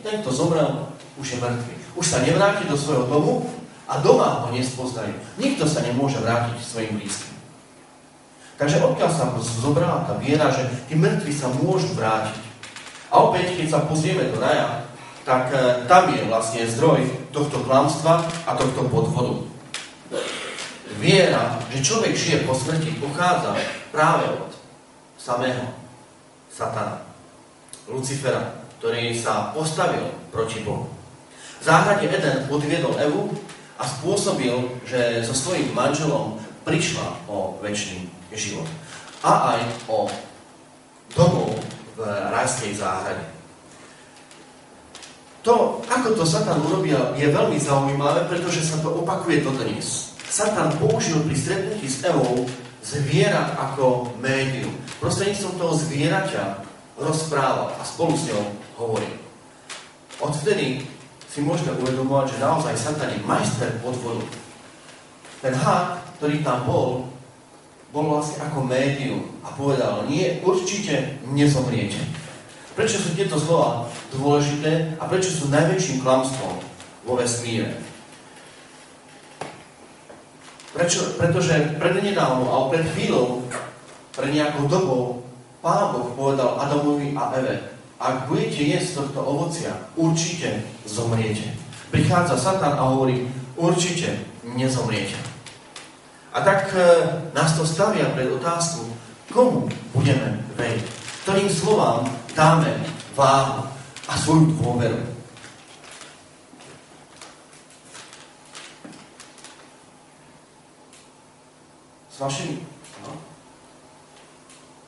Ten, 0.00 0.24
kto 0.24 0.32
zomrel, 0.32 0.88
už 1.20 1.36
je 1.36 1.38
mŕtvy. 1.44 1.74
Už 2.00 2.06
sa 2.08 2.24
nevráti 2.24 2.64
do 2.64 2.80
svojho 2.80 3.04
domu 3.04 3.44
a 3.84 4.00
doma 4.00 4.46
ho 4.46 4.48
nespoznajú. 4.56 5.12
Nikto 5.36 5.68
sa 5.68 5.84
nemôže 5.84 6.16
vrátiť 6.24 6.56
svojim 6.64 6.96
blízkym. 6.96 7.36
Takže 8.56 8.80
odkiaľ 8.80 9.10
sa 9.12 9.36
zobrala 9.36 10.08
tá 10.08 10.16
viera, 10.16 10.48
že 10.48 10.64
tí 10.88 10.96
mŕtvi 10.96 11.28
sa 11.28 11.52
môžu 11.52 11.92
vrátiť. 11.92 12.40
A 13.12 13.20
opäť, 13.20 13.60
keď 13.60 13.66
sa 13.68 13.84
pozrieme 13.84 14.32
do 14.32 14.40
raja, 14.40 14.88
tak 15.28 15.52
e, 15.52 15.84
tam 15.84 16.08
je 16.08 16.24
vlastne 16.24 16.64
zdroj 16.64 17.04
tohto 17.36 17.60
klamstva 17.68 18.24
a 18.48 18.50
tohto 18.56 18.88
podvodu. 18.88 19.44
Viera, 20.96 21.60
že 21.68 21.84
človek 21.84 22.16
žije 22.16 22.48
po 22.48 22.56
smrti, 22.56 22.96
pochádza 22.96 23.52
práve 23.92 24.24
od 24.32 24.56
samého 25.18 25.72
Satana, 26.52 27.04
Lucifera, 27.88 28.64
ktorý 28.78 29.12
sa 29.16 29.50
postavil 29.52 30.08
proti 30.32 30.62
Bohu. 30.62 30.88
V 31.60 31.64
záhrade 31.64 32.08
Eden 32.08 32.48
podviedol 32.48 32.96
Evu 33.00 33.32
a 33.76 33.84
spôsobil, 33.84 34.52
že 34.84 35.24
so 35.24 35.32
svojím 35.32 35.72
manželom 35.72 36.40
prišla 36.64 37.28
o 37.28 37.56
väčší 37.60 38.08
život. 38.32 38.68
A 39.24 39.56
aj 39.56 39.60
o 39.88 40.08
domov 41.16 41.56
v 41.96 42.00
rajskej 42.04 42.76
záhrade. 42.76 43.24
To, 45.46 45.78
ako 45.86 46.18
to 46.18 46.24
Satan 46.26 46.58
urobil, 46.58 47.14
je 47.14 47.30
veľmi 47.30 47.54
zaujímavé, 47.56 48.26
pretože 48.26 48.66
sa 48.66 48.82
to 48.82 48.90
opakuje 48.98 49.46
dodnes. 49.46 50.12
Satan 50.26 50.74
použil 50.76 51.22
pri 51.22 51.38
stretnutí 51.38 51.86
s 51.86 52.02
Evou 52.02 52.44
zviera 52.82 53.54
ako 53.54 54.14
médium. 54.18 54.74
Prostredníctvom 55.00 55.54
toho 55.60 55.74
zvieraťa 55.76 56.44
rozprával 56.96 57.76
a 57.76 57.82
spolu 57.84 58.16
s 58.16 58.32
ňou 58.32 58.44
hovoril. 58.80 59.14
Odvtedy 60.16 60.88
si 61.28 61.44
môžeme 61.44 61.76
uvedomovať, 61.76 62.32
že 62.32 62.42
naozaj 62.42 62.74
Satan 62.80 63.12
je 63.12 63.20
majster 63.28 63.76
podvodu. 63.84 64.24
Ten 65.44 65.52
had, 65.52 66.00
ktorý 66.16 66.40
tam 66.40 66.64
bol, 66.64 67.12
bol 67.92 68.04
vlastne 68.16 68.40
ako 68.48 68.64
médium 68.64 69.28
a 69.44 69.52
povedal, 69.52 70.08
nie, 70.08 70.40
určite 70.40 71.20
nezomriete. 71.28 72.00
Prečo 72.72 73.00
sú 73.00 73.12
tieto 73.12 73.36
slova 73.36 73.88
dôležité 74.16 74.96
a 74.96 75.04
prečo 75.08 75.32
sú 75.32 75.52
najväčším 75.52 76.00
klamstvom 76.00 76.56
vo 77.04 77.12
vesmíre? 77.16 77.72
Prečo? 80.76 81.16
Pretože 81.16 81.76
prednedávno, 81.80 82.48
alebo 82.48 82.76
pred 82.76 82.84
chvíľou, 82.92 83.44
pred 84.16 84.32
nejakou 84.32 84.64
dobou, 84.64 85.04
Pán 85.60 85.92
Boh 85.92 86.08
povedal 86.16 86.56
Adamovi 86.56 87.12
a 87.12 87.36
Eve, 87.36 87.76
ak 88.00 88.28
budete 88.28 88.64
jesť 88.64 89.04
tohto 89.04 89.20
ovocia, 89.20 89.72
určite 89.96 90.64
zomriete. 90.88 91.52
Prichádza 91.92 92.36
Satan 92.40 92.76
a 92.76 92.82
hovorí, 92.92 93.28
určite 93.56 94.20
nezomriete. 94.44 95.16
A 96.32 96.44
tak 96.44 96.68
e, 96.76 96.80
nás 97.32 97.56
to 97.56 97.64
stavia 97.64 98.12
pred 98.12 98.28
otázku, 98.28 98.84
komu 99.32 99.68
budeme 99.96 100.44
veriť? 100.60 100.84
Ktorým 101.24 101.48
slovám 101.48 102.04
dáme 102.36 102.76
váhu 103.16 103.64
a 104.06 104.12
svoju 104.14 104.52
dôveru. 104.60 105.00
S 112.12 112.16
vašimi... 112.20 112.75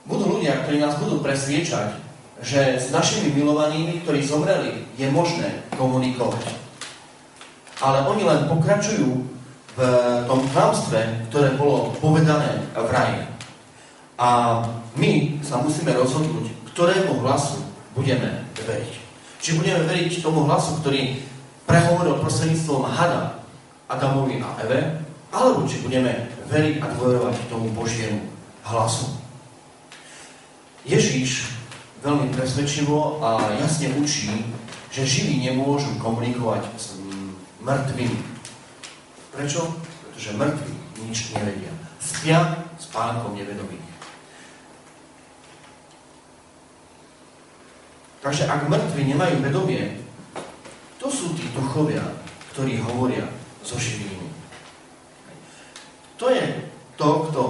Budú 0.08 0.40
ľudia, 0.40 0.64
ktorí 0.64 0.80
nás 0.80 0.96
budú 0.96 1.20
presviečať, 1.20 2.00
že 2.40 2.80
s 2.80 2.88
našimi 2.88 3.36
milovanými, 3.36 4.00
ktorí 4.00 4.24
zomreli, 4.24 4.88
je 4.96 5.04
možné 5.12 5.68
komunikovať. 5.76 6.48
Ale 7.84 8.08
oni 8.08 8.24
len 8.24 8.48
pokračujú 8.48 9.20
v 9.76 9.80
tom 10.24 10.40
klamstve, 10.50 11.28
ktoré 11.28 11.54
bolo 11.60 11.92
povedané 12.00 12.64
v 12.72 12.88
raji. 12.88 13.20
A 14.18 14.62
my 14.96 15.38
sa 15.44 15.60
musíme 15.62 15.94
rozhodnúť, 15.94 16.50
ktorému 16.74 17.22
hlasu 17.22 17.62
budeme 17.94 18.48
veriť. 18.58 18.92
Či 19.38 19.60
budeme 19.60 19.86
veriť 19.86 20.24
tomu 20.24 20.48
hlasu, 20.48 20.80
ktorý 20.82 21.22
prehovoril 21.68 22.18
prostredníctvom 22.18 22.88
hada 22.90 23.44
Adamovi 23.86 24.42
a 24.42 24.56
Eve, 24.66 25.04
alebo 25.30 25.68
či 25.68 25.84
budeme 25.84 26.32
veriť 26.48 26.80
a 26.80 26.86
dôverovať 26.96 27.36
tomu 27.52 27.70
Božiemu 27.76 28.24
hlasu. 28.64 29.27
Ježíš 30.88 31.52
veľmi 32.00 32.32
presvedčivo 32.32 33.20
a 33.20 33.52
jasne 33.60 33.92
učí, 34.00 34.32
že 34.88 35.04
živí 35.04 35.44
nemôžu 35.44 35.92
komunikovať 36.00 36.64
s 36.80 36.96
mŕtvými. 37.60 38.20
Prečo? 39.36 39.68
Pretože 40.08 40.40
mŕtvi 40.40 40.72
nič 41.04 41.36
nevedia. 41.36 41.68
Spia 42.00 42.64
s 42.80 42.88
pánkom 42.88 43.36
nevedomých. 43.36 43.84
Takže 48.24 48.48
ak 48.48 48.72
mŕtvi 48.72 49.12
nemajú 49.12 49.44
vedomie, 49.44 50.00
to 50.96 51.12
sú 51.12 51.36
tí 51.36 51.44
duchovia, 51.52 52.02
ktorí 52.56 52.80
hovoria 52.80 53.28
so 53.60 53.76
živými. 53.76 54.32
To 56.16 56.32
je 56.32 56.64
to, 56.96 57.08
kto 57.28 57.42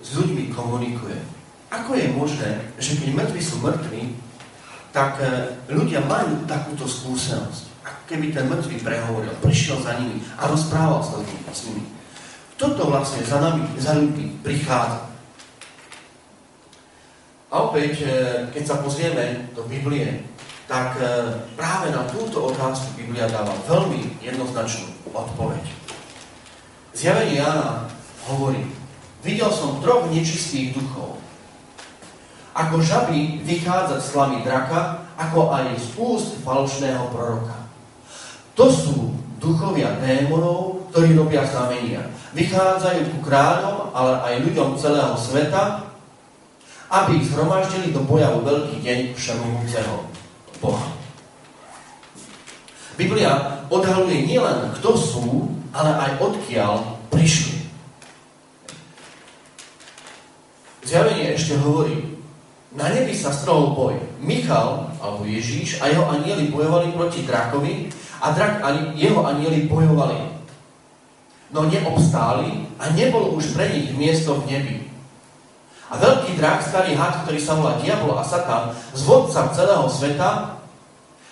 s 0.00 0.08
ľuďmi 0.16 0.50
komunikuje. 0.50 1.35
Ako 1.70 1.98
je 1.98 2.06
možné, 2.14 2.50
že 2.78 2.94
keď 2.94 3.10
mŕtvi 3.14 3.40
sú 3.42 3.58
mŕtvi, 3.58 4.14
tak 4.94 5.18
e, 5.20 5.52
ľudia 5.68 6.00
majú 6.06 6.46
takúto 6.46 6.86
skúsenosť. 6.88 7.84
Ako 7.84 8.00
keby 8.08 8.32
ten 8.32 8.48
mŕtvý 8.48 8.80
prehovoril, 8.80 9.34
prišiel 9.44 9.82
za 9.82 9.98
nimi 9.98 10.22
a 10.40 10.48
rozprával 10.48 11.02
sa 11.02 11.20
s 11.52 11.68
nimi. 11.68 11.84
Toto 12.56 12.88
vlastne 12.88 13.20
za 13.26 13.36
nami, 13.36 13.68
za 13.76 13.92
ľuďmi 13.92 14.40
prichádza. 14.40 15.04
A 17.52 17.54
opäť, 17.66 18.02
e, 18.02 18.08
keď 18.54 18.62
sa 18.64 18.76
pozrieme 18.80 19.52
do 19.52 19.66
Biblie, 19.68 20.24
tak 20.70 20.98
e, 20.98 21.04
práve 21.54 21.92
na 21.94 22.06
túto 22.10 22.50
otázku 22.50 22.94
Biblia 22.96 23.30
dáva 23.30 23.54
veľmi 23.66 24.22
jednoznačnú 24.22 24.90
odpoveď. 25.14 25.62
Zjavenie 26.96 27.38
Jána 27.38 27.86
hovorí, 28.32 28.64
videl 29.20 29.52
som 29.52 29.78
troch 29.84 30.08
nečistých 30.08 30.72
duchov, 30.72 31.15
ako 32.56 32.80
žaby 32.80 33.44
vychádzať 33.44 34.00
z 34.00 34.08
hlavy 34.16 34.38
draka, 34.40 35.04
ako 35.20 35.52
aj 35.52 35.76
z 35.76 35.86
úst 36.00 36.40
falošného 36.40 37.12
proroka. 37.12 37.56
To 38.56 38.72
sú 38.72 39.12
duchovia 39.36 40.00
démonov, 40.00 40.88
ktorí 40.90 41.12
robia 41.12 41.44
znamenia. 41.44 42.08
Vychádzajú 42.32 43.12
ku 43.12 43.18
kráľom, 43.20 43.92
ale 43.92 44.12
aj 44.24 44.34
ľuďom 44.48 44.80
celého 44.80 45.12
sveta 45.20 45.86
aby 46.90 47.18
ich 47.18 47.28
zhromaždili 47.30 47.90
do 47.90 48.06
boja 48.06 48.30
vo 48.30 48.46
veľký 48.46 48.78
deň 48.78 48.98
všemohúceho 49.18 50.06
Boha. 50.62 50.86
Biblia 52.96 53.60
odhaluje 53.68 54.24
nielen, 54.24 54.72
kto 54.78 54.96
sú, 54.96 55.26
ale 55.74 55.92
aj 55.92 56.10
odkiaľ 56.22 56.96
prišli. 57.12 57.68
Zjavenie 60.86 61.34
ešte 61.34 61.58
hovorí, 61.60 62.15
na 62.76 62.92
nebi 62.92 63.16
sa 63.16 63.32
strhol 63.32 63.72
boj. 63.72 63.96
Michal, 64.20 64.92
alebo 65.00 65.24
Ježíš 65.24 65.80
a 65.80 65.88
jeho 65.88 66.04
anieli 66.04 66.52
bojovali 66.52 66.92
proti 66.92 67.24
drakovi 67.24 67.88
a 68.20 68.36
drak 68.36 68.60
a 68.60 68.68
jeho 68.92 69.24
anieli 69.24 69.64
bojovali. 69.64 70.20
No 71.56 71.64
neobstáli 71.64 72.68
a 72.76 72.92
nebolo 72.92 73.32
už 73.40 73.56
pre 73.56 73.72
nich 73.72 73.96
miesto 73.96 74.36
v 74.44 74.52
nebi. 74.52 74.76
A 75.88 75.96
veľký 75.96 76.36
drak, 76.36 76.66
starý 76.66 76.98
had, 76.98 77.24
ktorý 77.24 77.38
sa 77.38 77.54
volá 77.54 77.78
Diabol 77.78 78.18
a 78.18 78.26
Satan, 78.26 78.74
zvodca 78.92 79.54
celého 79.54 79.86
sveta, 79.86 80.58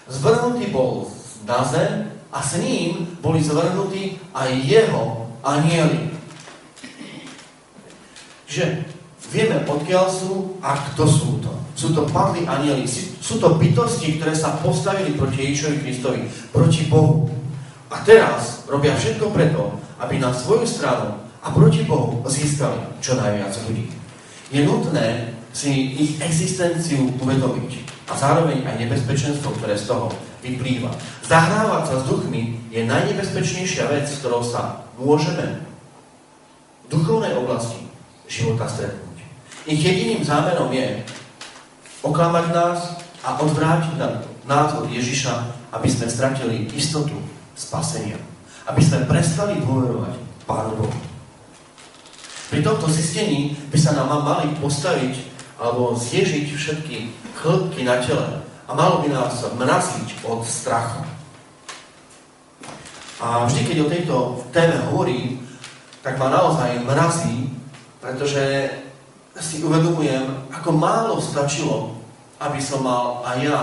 zvrhnutý 0.07 0.70
bol 0.70 1.11
na 1.42 1.66
zem 1.66 2.14
a 2.30 2.38
s 2.38 2.57
ním 2.62 3.18
boli 3.18 3.42
zvrhnutí 3.42 4.16
aj 4.30 4.50
jeho 4.62 5.26
anieli. 5.42 6.14
Že 8.46 8.93
vieme, 9.35 9.66
odkiaľ 9.66 10.07
sú 10.07 10.62
a 10.62 10.79
kto 10.94 11.05
sú 11.11 11.42
to. 11.42 11.51
Sú 11.75 11.90
to 11.90 12.07
padli 12.07 12.47
anieli, 12.47 12.87
sú 12.87 13.42
to 13.42 13.59
bytosti, 13.59 14.23
ktoré 14.23 14.31
sa 14.31 14.55
postavili 14.62 15.18
proti 15.18 15.51
Ježišovi 15.51 15.77
Kristovi, 15.83 16.20
proti 16.55 16.87
Bohu. 16.87 17.27
A 17.90 17.99
teraz 18.07 18.62
robia 18.70 18.94
všetko 18.94 19.35
preto, 19.35 19.75
aby 19.99 20.23
na 20.23 20.31
svoju 20.31 20.62
stranu 20.62 21.18
a 21.42 21.51
proti 21.51 21.83
Bohu 21.83 22.23
získali 22.31 22.79
čo 23.03 23.18
najviac 23.18 23.51
ľudí. 23.66 23.90
Je 24.55 24.62
nutné 24.62 25.35
si 25.51 25.99
ich 25.99 26.23
existenciu 26.23 27.11
uvedomiť 27.18 27.90
a 28.07 28.14
zároveň 28.14 28.62
aj 28.62 28.87
nebezpečenstvo, 28.87 29.55
ktoré 29.59 29.75
z 29.75 29.90
toho 29.90 30.14
vyplýva. 30.42 30.94
Zahrávať 31.27 31.83
sa 31.90 31.97
s 32.03 32.05
duchmi 32.07 32.59
je 32.70 32.87
najnebezpečnejšia 32.87 33.90
vec, 33.90 34.07
s 34.07 34.23
ktorou 34.23 34.47
sa 34.47 34.87
môžeme 34.94 35.62
v 36.85 36.87
duchovnej 36.92 37.35
oblasti 37.35 37.83
života 38.29 38.68
stretnúť. 38.68 39.04
Ich 39.64 39.81
jediným 39.81 40.20
zámerom 40.20 40.68
je 40.77 41.00
oklamať 42.05 42.44
nás 42.53 43.00
a 43.24 43.40
odvrátiť 43.40 43.96
nás 44.44 44.77
od 44.77 44.92
Ježiša, 44.92 45.33
aby 45.72 45.88
sme 45.88 46.05
stratili 46.12 46.68
istotu 46.77 47.16
spasenia. 47.57 48.20
Aby 48.68 48.85
sme 48.85 49.09
prestali 49.09 49.57
dôverovať 49.64 50.20
Pánu 50.44 50.85
Bohu. 50.85 50.98
Pri 52.53 52.61
tomto 52.61 52.92
zistení 52.92 53.57
by 53.72 53.79
sa 53.81 53.96
nám 53.96 54.20
mali 54.20 54.53
postaviť 54.61 55.33
alebo 55.57 55.96
zježiť 55.96 56.44
všetky 56.53 56.96
chlpky 57.40 57.88
na 57.88 58.05
tele 58.05 58.44
a 58.68 58.70
malo 58.77 59.00
by 59.00 59.09
nás 59.09 59.48
mraziť 59.48 60.29
od 60.29 60.44
strachu. 60.44 61.09
A 63.16 63.48
vždy, 63.48 63.61
keď 63.64 63.77
o 63.81 63.88
tejto 63.88 64.16
téme 64.53 64.77
hovorím, 64.92 65.40
tak 66.05 66.20
ma 66.20 66.29
naozaj 66.29 66.85
mrazí, 66.85 67.48
pretože 68.05 68.68
si 69.42 69.66
uvedomujem, 69.66 70.51
ako 70.55 70.70
málo 70.75 71.18
stačilo, 71.18 71.99
aby 72.38 72.62
som 72.62 72.87
mal 72.87 73.23
aj 73.27 73.38
ja 73.42 73.61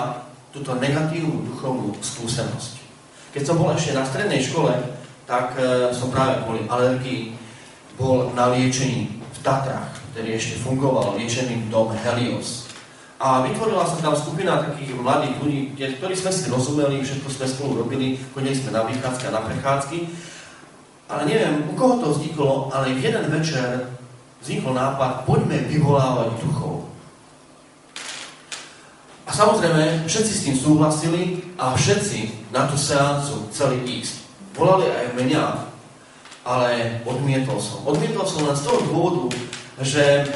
túto 0.51 0.75
negatívnu 0.75 1.47
duchovnú 1.47 1.95
skúsenosť. 2.03 2.83
Keď 3.31 3.43
som 3.47 3.55
bol 3.55 3.71
ešte 3.71 3.95
na 3.95 4.03
strednej 4.03 4.43
škole, 4.43 4.75
tak 5.23 5.55
e, 5.55 5.95
som 5.95 6.11
práve 6.11 6.43
kvôli 6.43 6.67
alergii 6.67 7.39
bol 7.95 8.35
na 8.35 8.51
liečení 8.51 9.23
v 9.23 9.39
Tatrách, 9.39 9.95
ktorý 10.11 10.35
ešte 10.35 10.59
fungoval, 10.59 11.15
liečený 11.15 11.71
dom 11.71 11.95
Helios. 11.95 12.67
A 13.21 13.45
vytvorila 13.45 13.85
sa 13.87 14.01
tam 14.01 14.17
skupina 14.17 14.59
takých 14.59 14.97
mladých 14.97 15.37
ľudí, 15.39 15.59
ktorí 15.77 16.17
sme 16.17 16.31
si 16.33 16.49
rozumeli, 16.49 17.05
všetko 17.05 17.29
sme 17.29 17.45
spolu 17.47 17.71
robili, 17.85 18.17
chodili 18.33 18.57
sme 18.57 18.75
na 18.75 18.83
vychádzky 18.83 19.23
a 19.29 19.35
na 19.37 19.41
prechádzky. 19.45 19.97
Ale 21.05 21.21
neviem, 21.29 21.69
u 21.69 21.73
koho 21.77 22.01
to 22.01 22.07
vzniklo, 22.11 22.73
ale 22.73 22.97
jeden 22.97 23.29
večer 23.29 23.93
vznikol 24.41 24.73
nápad, 24.73 25.23
poďme 25.29 25.69
vyvolávať 25.69 26.29
duchov. 26.41 26.89
A 29.25 29.31
samozrejme, 29.31 30.09
všetci 30.09 30.33
s 30.33 30.43
tým 30.43 30.57
súhlasili 30.57 31.23
a 31.55 31.77
všetci 31.77 32.51
na 32.51 32.67
tú 32.67 32.75
seancu 32.75 33.47
chceli 33.53 33.79
ísť. 34.01 34.27
Volali 34.57 34.91
aj 34.91 35.15
mňa, 35.15 35.45
ale 36.43 36.99
odmietol 37.07 37.61
som. 37.61 37.85
Odmietol 37.87 38.27
som 38.27 38.43
len 38.43 38.57
z 38.57 38.65
toho 38.67 38.79
dôvodu, 38.91 39.31
že 39.79 40.27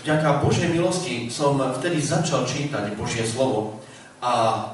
vďaka 0.00 0.40
Božej 0.40 0.72
milosti 0.72 1.28
som 1.28 1.60
vtedy 1.76 2.00
začal 2.00 2.48
čítať 2.48 2.96
Božie 2.96 3.26
slovo 3.26 3.82
a 4.22 4.64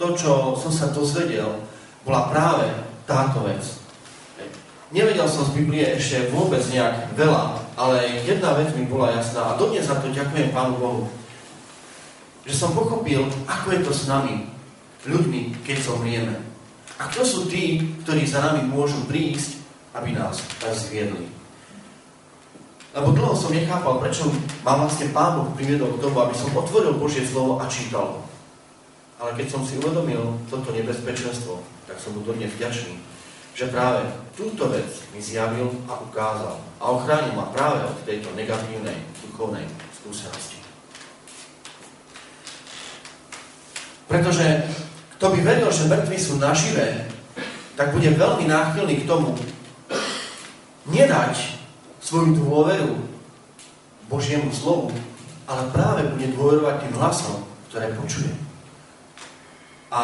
to, 0.00 0.16
čo 0.16 0.58
som 0.58 0.72
sa 0.72 0.90
dozvedel, 0.90 1.62
bola 2.02 2.26
práve 2.32 2.66
táto 3.06 3.46
vec. 3.46 3.81
Nevedel 4.92 5.24
som 5.24 5.48
z 5.48 5.56
Biblie 5.56 5.88
ešte 5.96 6.28
vôbec 6.28 6.60
nejak 6.68 7.16
veľa, 7.16 7.64
ale 7.80 8.20
jedna 8.28 8.52
vec 8.60 8.76
mi 8.76 8.84
bola 8.84 9.16
jasná 9.16 9.52
a 9.52 9.56
dodnes 9.56 9.88
za 9.88 9.96
to 9.96 10.12
ďakujem 10.12 10.52
Pánu 10.52 10.76
Bohu, 10.76 11.02
že 12.44 12.52
som 12.52 12.76
pochopil, 12.76 13.24
ako 13.48 13.72
je 13.72 13.80
to 13.88 13.92
s 13.96 14.04
nami, 14.04 14.52
ľuďmi, 15.08 15.64
keď 15.64 15.76
zomrieme. 15.80 16.36
A 17.00 17.08
kto 17.08 17.24
sú 17.24 17.40
tí, 17.48 17.96
ktorí 18.04 18.28
za 18.28 18.44
nami 18.44 18.68
môžu 18.68 19.00
prísť, 19.08 19.64
aby 19.96 20.12
nás 20.12 20.44
zviedli. 20.76 21.24
Lebo 22.92 23.16
dlho 23.16 23.32
som 23.32 23.48
nechápal, 23.48 23.96
prečo 23.96 24.28
ma 24.60 24.76
vlastne 24.76 25.08
Pán 25.16 25.40
Boh 25.40 25.48
priviedol 25.56 25.96
k 25.96 26.04
tomu, 26.04 26.20
aby 26.20 26.36
som 26.36 26.52
otvoril 26.52 27.00
Božie 27.00 27.24
slovo 27.24 27.56
a 27.56 27.64
čítal. 27.64 28.20
Ale 29.16 29.32
keď 29.40 29.56
som 29.56 29.64
si 29.64 29.80
uvedomil 29.80 30.36
toto 30.52 30.68
nebezpečenstvo, 30.68 31.64
tak 31.88 31.96
som 31.96 32.12
mu 32.12 32.20
dodnes 32.20 32.52
vďačný, 32.52 33.01
že 33.52 33.68
práve 33.68 34.08
túto 34.32 34.68
vec 34.72 34.88
mi 35.12 35.20
zjavil 35.20 35.68
a 35.88 36.00
ukázal 36.00 36.56
a 36.80 36.84
ochránil 36.88 37.36
ma 37.36 37.52
práve 37.52 37.84
od 37.84 37.96
tejto 38.08 38.32
negatívnej 38.32 38.96
duchovnej 39.28 39.68
skúsenosti. 40.00 40.56
Pretože 44.08 44.66
kto 45.16 45.26
by 45.32 45.38
veril, 45.40 45.68
že 45.72 45.88
mŕtvi 45.88 46.18
sú 46.18 46.36
naživé, 46.40 47.06
tak 47.76 47.96
bude 47.96 48.10
veľmi 48.12 48.44
náchylný 48.48 49.04
k 49.04 49.08
tomu 49.08 49.36
nedať 50.88 51.56
svoju 52.02 52.36
dôveru 52.36 52.92
Božiemu 54.10 54.52
slovu, 54.52 54.92
ale 55.48 55.72
práve 55.72 56.04
bude 56.12 56.28
dôverovať 56.36 56.76
tým 56.84 56.94
hlasom, 57.00 57.46
ktoré 57.70 57.96
počuje. 57.96 58.32
A 59.88 60.02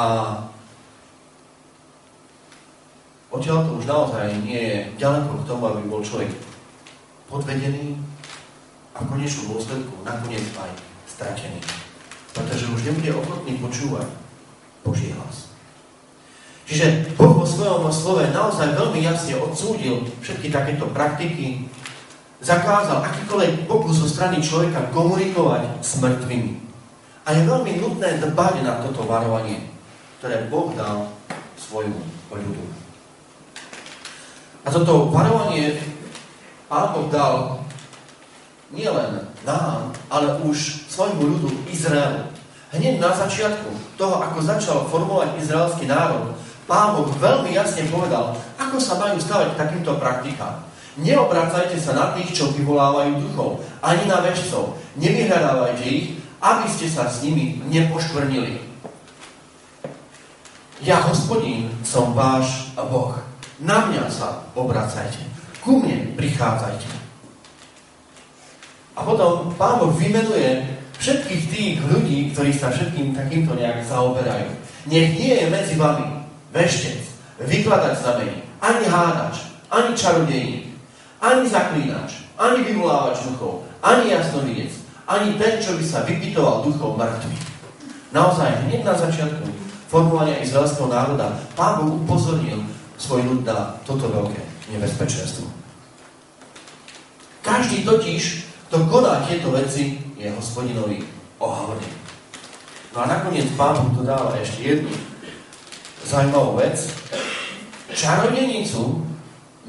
Odtiaľ 3.29 3.69
to 3.69 3.77
už 3.77 3.85
naozaj 3.85 4.41
nie 4.41 4.57
je 4.57 4.77
ďaleko 4.97 5.45
k 5.45 5.47
tomu, 5.49 5.63
aby 5.69 5.83
bol 5.85 6.01
človek 6.01 6.33
podvedený 7.29 8.01
a 8.97 9.05
v 9.05 9.11
konečnom 9.13 9.53
dôsledku 9.53 10.01
nakoniec 10.01 10.49
aj 10.57 10.73
stratený. 11.05 11.61
Pretože 12.33 12.73
už 12.73 12.89
nebude 12.89 13.13
ochotný 13.13 13.61
počúvať 13.61 14.09
Boží 14.81 15.13
hlas. 15.13 15.53
Čiže 16.65 17.17
Boh 17.21 17.33
vo 17.33 17.45
svojom 17.45 17.89
slove 17.93 18.25
naozaj 18.33 18.77
veľmi 18.77 19.01
jasne 19.05 19.37
odsúdil 19.41 20.09
všetky 20.25 20.49
takéto 20.49 20.89
praktiky, 20.93 21.69
zakázal 22.41 23.05
akýkoľvek 23.05 23.69
pokus 23.69 24.05
zo 24.05 24.09
strany 24.09 24.41
človeka 24.41 24.89
komunikovať 24.93 25.85
s 25.85 26.01
mŕtvými. 26.01 26.53
A 27.29 27.37
je 27.37 27.45
veľmi 27.45 27.73
nutné 27.77 28.21
dbať 28.25 28.55
na 28.65 28.81
toto 28.81 29.05
varovanie, 29.05 29.69
ktoré 30.21 30.49
Boh 30.49 30.73
dal 30.73 31.13
svojmu 31.61 32.01
ľudu. 32.33 32.88
A 34.65 34.69
toto 34.71 35.11
varovanie 35.15 35.79
Pán 36.69 36.93
Boh 36.93 37.09
dal 37.09 37.65
nielen 38.69 39.25
nám, 39.47 39.97
ale 40.13 40.37
už 40.45 40.85
svojmu 40.93 41.25
ľudu 41.25 41.49
Izraelu. 41.73 42.29
Hneď 42.69 43.01
na 43.01 43.17
začiatku 43.17 43.97
toho, 43.97 44.21
ako 44.21 44.45
začal 44.45 44.85
formovať 44.93 45.41
izraelský 45.41 45.89
národ, 45.89 46.37
Pán 46.69 47.01
Boh 47.01 47.09
veľmi 47.17 47.57
jasne 47.57 47.89
povedal, 47.89 48.37
ako 48.61 48.77
sa 48.77 49.01
majú 49.01 49.17
stavať 49.17 49.57
k 49.57 49.61
takýmto 49.65 49.97
praktikám. 49.97 50.69
Neobracajte 51.01 51.81
sa 51.81 51.97
na 51.97 52.07
tých, 52.13 52.37
čo 52.37 52.53
vyvolávajú 52.53 53.25
duchov, 53.25 53.65
ani 53.81 54.05
na 54.05 54.21
väžcov. 54.21 54.77
Nevyhľadávajte 55.01 55.85
ich, 55.89 56.21
aby 56.43 56.67
ste 56.69 56.91
sa 56.93 57.09
s 57.09 57.25
nimi 57.25 57.65
nepoškvrnili. 57.73 58.61
Ja, 60.85 61.01
hospodín, 61.09 61.73
som 61.81 62.13
váš 62.13 62.75
Boh. 62.77 63.28
Na 63.59 63.91
mňa 63.91 64.07
sa 64.07 64.47
obracajte. 64.55 65.27
Ku 65.59 65.83
mne 65.83 66.15
prichádzajte. 66.15 66.87
A 68.95 69.03
potom 69.03 69.51
Pán 69.59 69.83
Boh 69.83 69.91
vymenuje 69.95 70.63
všetkých 70.99 71.43
tých 71.51 71.75
ľudí, 71.87 72.31
ktorí 72.35 72.55
sa 72.55 72.71
všetkým 72.71 73.15
takýmto 73.15 73.55
nejak 73.59 73.83
zaoberajú. 73.87 74.51
Nech 74.87 75.15
nie 75.19 75.35
je 75.35 75.47
medzi 75.51 75.75
vami 75.75 76.07
veštec, 76.55 77.03
vykladač 77.43 78.03
znamení, 78.03 78.43
ani 78.63 78.85
hádač, 78.87 79.47
ani 79.71 79.91
čarodejník, 79.95 80.67
ani 81.23 81.45
zaklínač, 81.47 82.11
ani 82.39 82.63
vyvolávač 82.63 83.27
duchov, 83.27 83.67
ani 83.83 84.15
jasnovidec, 84.15 84.75
ani 85.07 85.35
ten, 85.39 85.63
čo 85.63 85.75
by 85.79 85.85
sa 85.87 86.07
vypitoval 86.07 86.67
duchov 86.67 86.99
mŕtvych. 86.99 87.43
Naozaj, 88.15 88.67
hneď 88.67 88.83
na 88.87 88.95
začiatku 88.99 89.47
formovania 89.91 90.43
izraelského 90.43 90.91
národa, 90.91 91.39
Pán 91.55 91.83
Boh 91.83 92.03
upozornil 92.03 92.59
svoj 92.99 93.23
ľud 93.23 93.41
na 93.47 93.79
toto 93.87 94.11
veľké 94.11 94.43
nebezpečenstvo. 94.75 95.47
Každý 97.41 97.87
totiž, 97.87 98.23
kto 98.69 98.85
koná 98.91 99.25
tieto 99.25 99.55
veci, 99.55 100.03
je 100.19 100.29
hospodinovi 100.35 101.07
ohavný. 101.39 101.87
No 102.93 103.07
a 103.07 103.07
nakoniec 103.07 103.47
Pán 103.55 103.79
Boh 103.79 104.03
dodáva 104.03 104.35
ešte 104.43 104.67
jednu 104.67 104.91
zaujímavú 106.03 106.59
vec. 106.59 106.77
Čarodenicu 107.95 109.07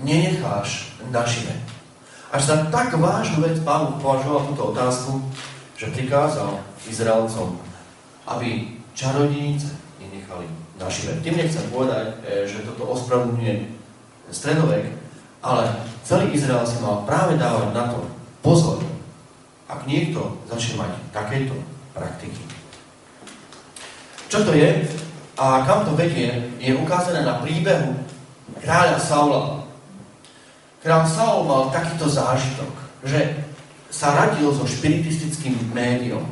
nenecháš 0.02 0.90
nažive. 1.14 1.54
Až 2.34 2.42
za 2.50 2.58
tak 2.74 2.98
vážnu 2.98 3.46
vec 3.46 3.62
Pán 3.62 4.02
považoval 4.02 4.50
túto 4.50 4.74
otázku, 4.74 5.22
že 5.78 5.94
prikázal 5.94 6.58
Izraelcom, 6.90 7.62
aby 8.26 8.74
čarodenice 8.98 9.78
nenechali 10.00 10.48
nažive. 10.80 11.20
Tým 11.22 11.36
nechcem 11.38 11.68
povedať, 11.70 12.24
e, 12.24 12.48
že 12.48 12.64
toto 12.64 12.88
ospravedlňuje 12.90 13.68
stredovek, 14.32 14.96
ale 15.44 15.64
celý 16.08 16.32
Izrael 16.34 16.64
si 16.64 16.80
mal 16.80 17.04
práve 17.04 17.36
dávať 17.36 17.70
na 17.76 17.92
to 17.92 18.08
pozor, 18.40 18.80
ak 19.70 19.86
niekto 19.86 20.40
začne 20.50 20.82
mať 20.82 20.92
takéto 21.14 21.54
praktiky. 21.94 22.42
Čo 24.30 24.46
to 24.46 24.54
je 24.56 24.88
a 25.40 25.64
kam 25.66 25.86
to 25.86 25.96
vedie, 25.96 26.52
je 26.60 26.76
ukázané 26.76 27.26
na 27.26 27.42
príbehu 27.42 27.96
kráľa 28.62 29.00
Saula. 29.00 29.44
Král 30.80 31.04
Saul 31.04 31.44
mal 31.44 31.72
takýto 31.76 32.08
zážitok, 32.08 32.72
že 33.04 33.44
sa 33.92 34.16
radil 34.16 34.48
so 34.54 34.64
špiritistickým 34.64 35.76
médiom. 35.76 36.24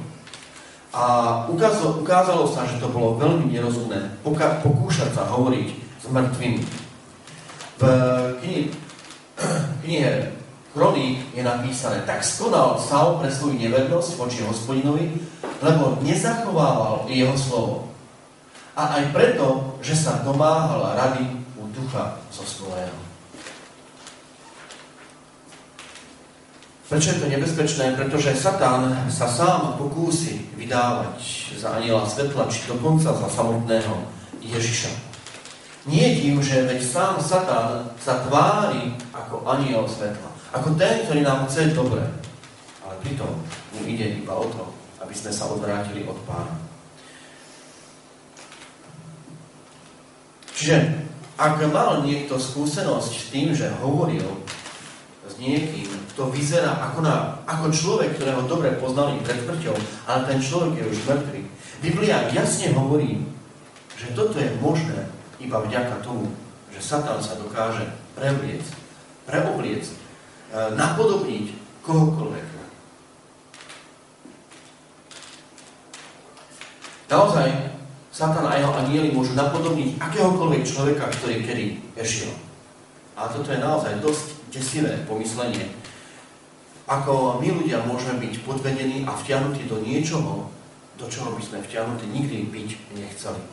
A 0.97 1.05
ukázalo, 1.45 2.01
ukázalo 2.01 2.49
sa, 2.49 2.65
že 2.65 2.81
to 2.81 2.89
bolo 2.89 3.21
veľmi 3.21 3.53
nerozumné 3.53 4.17
poka- 4.25 4.57
pokúšať 4.65 5.13
sa 5.13 5.29
hovoriť 5.29 5.67
s 5.77 6.05
mŕtvými. 6.09 6.61
V 7.77 7.81
knihe, 8.41 8.73
knihe 9.85 10.33
Kroník 10.73 11.21
je 11.37 11.41
napísané, 11.45 12.01
tak 12.05 12.25
skonal 12.25 12.81
Saul 12.81 13.21
pre 13.21 13.29
svoju 13.29 13.61
nevernosť 13.61 14.17
voči 14.17 14.41
hospodinovi, 14.41 15.21
lebo 15.61 16.01
nezachovával 16.01 17.05
jeho 17.09 17.33
slovo. 17.37 17.93
A 18.77 19.01
aj 19.01 19.13
preto, 19.13 19.77
že 19.81 19.97
sa 19.97 20.21
domáhal 20.21 20.97
rady 20.97 21.25
u 21.57 21.65
ducha 21.73 22.17
zosnulého. 22.29 23.06
Prečo 26.87 27.11
je 27.11 27.19
to 27.19 27.27
nebezpečné? 27.27 27.99
Pretože 27.99 28.31
Satan 28.31 29.11
sa 29.11 29.27
sám 29.27 29.75
pokúsi 29.75 30.47
vydávať 30.55 31.19
za 31.59 31.75
aniela 31.75 32.07
svetla, 32.07 32.47
či 32.47 32.63
dokonca 32.63 33.11
za 33.11 33.27
samotného 33.27 33.91
Ježiša. 34.39 34.87
Nie 35.91 36.15
tým, 36.15 36.39
že 36.39 36.63
veď 36.63 36.79
sám 36.79 37.19
Satan 37.19 37.91
sa 37.99 38.23
tvári 38.23 38.95
ako 39.11 39.43
aniel 39.43 39.83
svetla. 39.83 40.31
Ako 40.55 40.79
ten, 40.79 41.03
ktorý 41.03 41.27
nám 41.27 41.51
chce 41.51 41.75
dobre. 41.75 42.07
Ale 42.87 42.95
pritom 43.03 43.35
mu 43.75 43.79
ide 43.83 44.23
iba 44.23 44.31
o 44.31 44.47
to, 44.47 44.63
aby 45.03 45.11
sme 45.11 45.31
sa 45.35 45.51
odvrátili 45.51 46.07
od 46.07 46.15
pána. 46.23 46.55
Čiže 50.55 51.03
ak 51.35 51.59
mal 51.67 52.07
niekto 52.07 52.39
skúsenosť 52.39 53.11
s 53.11 53.25
tým, 53.27 53.51
že 53.51 53.75
hovoril 53.83 54.25
s 55.27 55.35
niekým, 55.35 55.91
kto 56.17 56.33
vyzerá 56.33 56.81
ako, 56.81 57.05
na, 57.05 57.45
ako 57.45 57.69
človek, 57.69 58.17
ktorého 58.17 58.49
dobre 58.49 58.73
poznali 58.81 59.21
pred 59.21 59.37
smrťou, 59.37 59.77
ale 60.09 60.25
ten 60.25 60.41
človek 60.41 60.81
je 60.81 60.89
už 60.89 61.05
mŕtvy. 61.05 61.41
Biblia 61.77 62.25
jasne 62.33 62.73
hovorí, 62.73 63.21
že 63.93 64.17
toto 64.17 64.41
je 64.41 64.49
možné 64.57 65.13
iba 65.37 65.61
vďaka 65.61 66.01
tomu, 66.01 66.33
že 66.73 66.81
Satan 66.81 67.21
sa 67.21 67.37
dokáže 67.37 67.93
prevliec, 68.17 68.65
preobliec, 69.29 69.85
e, 69.85 69.93
napodobniť 70.73 71.53
kohokoľvek. 71.85 72.45
Naozaj, 77.13 77.47
Satan 78.09 78.49
a 78.49 78.57
jeho 78.57 78.73
anieli 78.73 79.13
môžu 79.13 79.37
napodobniť 79.37 80.01
akéhokoľvek 80.01 80.65
človeka, 80.65 81.13
ktorý 81.13 81.45
kedy 81.45 81.65
žil. 82.01 82.33
A 83.13 83.29
toto 83.29 83.53
je 83.53 83.61
naozaj 83.61 84.01
dosť 84.01 84.33
desivé 84.49 84.97
pomyslenie. 85.05 85.85
Ako 86.87 87.43
my 87.43 87.51
ľudia 87.51 87.83
môžeme 87.83 88.23
byť 88.23 88.47
podvedení 88.47 89.03
a 89.03 89.11
vtiahnutí 89.11 89.67
do 89.67 89.83
niečoho, 89.83 90.47
do 90.95 91.05
čoho 91.11 91.35
by 91.35 91.43
sme 91.43 91.59
vtiahnutí 91.59 92.07
nikdy 92.07 92.47
byť 92.47 92.69
nechceli. 92.95 93.43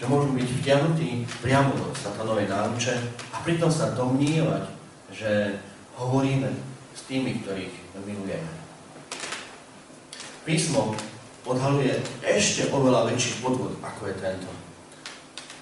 Že 0.00 0.08
môžeme 0.08 0.40
byť 0.40 0.48
vtiahnutí 0.56 1.08
priamo 1.44 1.76
do 1.76 1.92
satanovej 1.92 2.48
náruče 2.48 2.96
a 3.36 3.44
pritom 3.44 3.68
sa 3.68 3.92
domnívať, 3.92 4.72
že 5.12 5.60
hovoríme 6.00 6.48
s 6.96 7.00
tými, 7.04 7.44
ktorých 7.44 7.76
milujeme. 8.08 8.52
Písmo 10.48 10.96
odhaluje 11.44 11.92
ešte 12.24 12.72
oveľa 12.72 13.12
väčší 13.12 13.44
podvod, 13.44 13.76
ako 13.84 14.08
je 14.08 14.14
tento. 14.16 14.48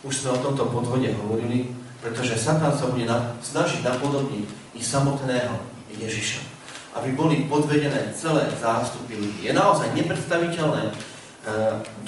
Už 0.06 0.14
sme 0.14 0.38
o 0.38 0.42
tomto 0.46 0.70
podvode 0.70 1.10
hovorili, 1.10 1.74
pretože 1.98 2.38
Satan 2.38 2.70
sa 2.70 2.86
bude 2.86 3.02
na, 3.02 3.34
snažiť 3.42 3.82
napodobniť 3.82 4.78
i 4.78 4.80
samotného 4.80 5.58
Ježiša. 5.90 6.55
Aby 6.96 7.12
boli 7.12 7.44
podvedené 7.44 8.10
celé 8.16 8.48
zástupy 8.56 9.20
ľudí. 9.20 9.44
Je 9.44 9.52
naozaj 9.52 9.92
nepredstaviteľné 9.92 10.82
e, 10.88 10.92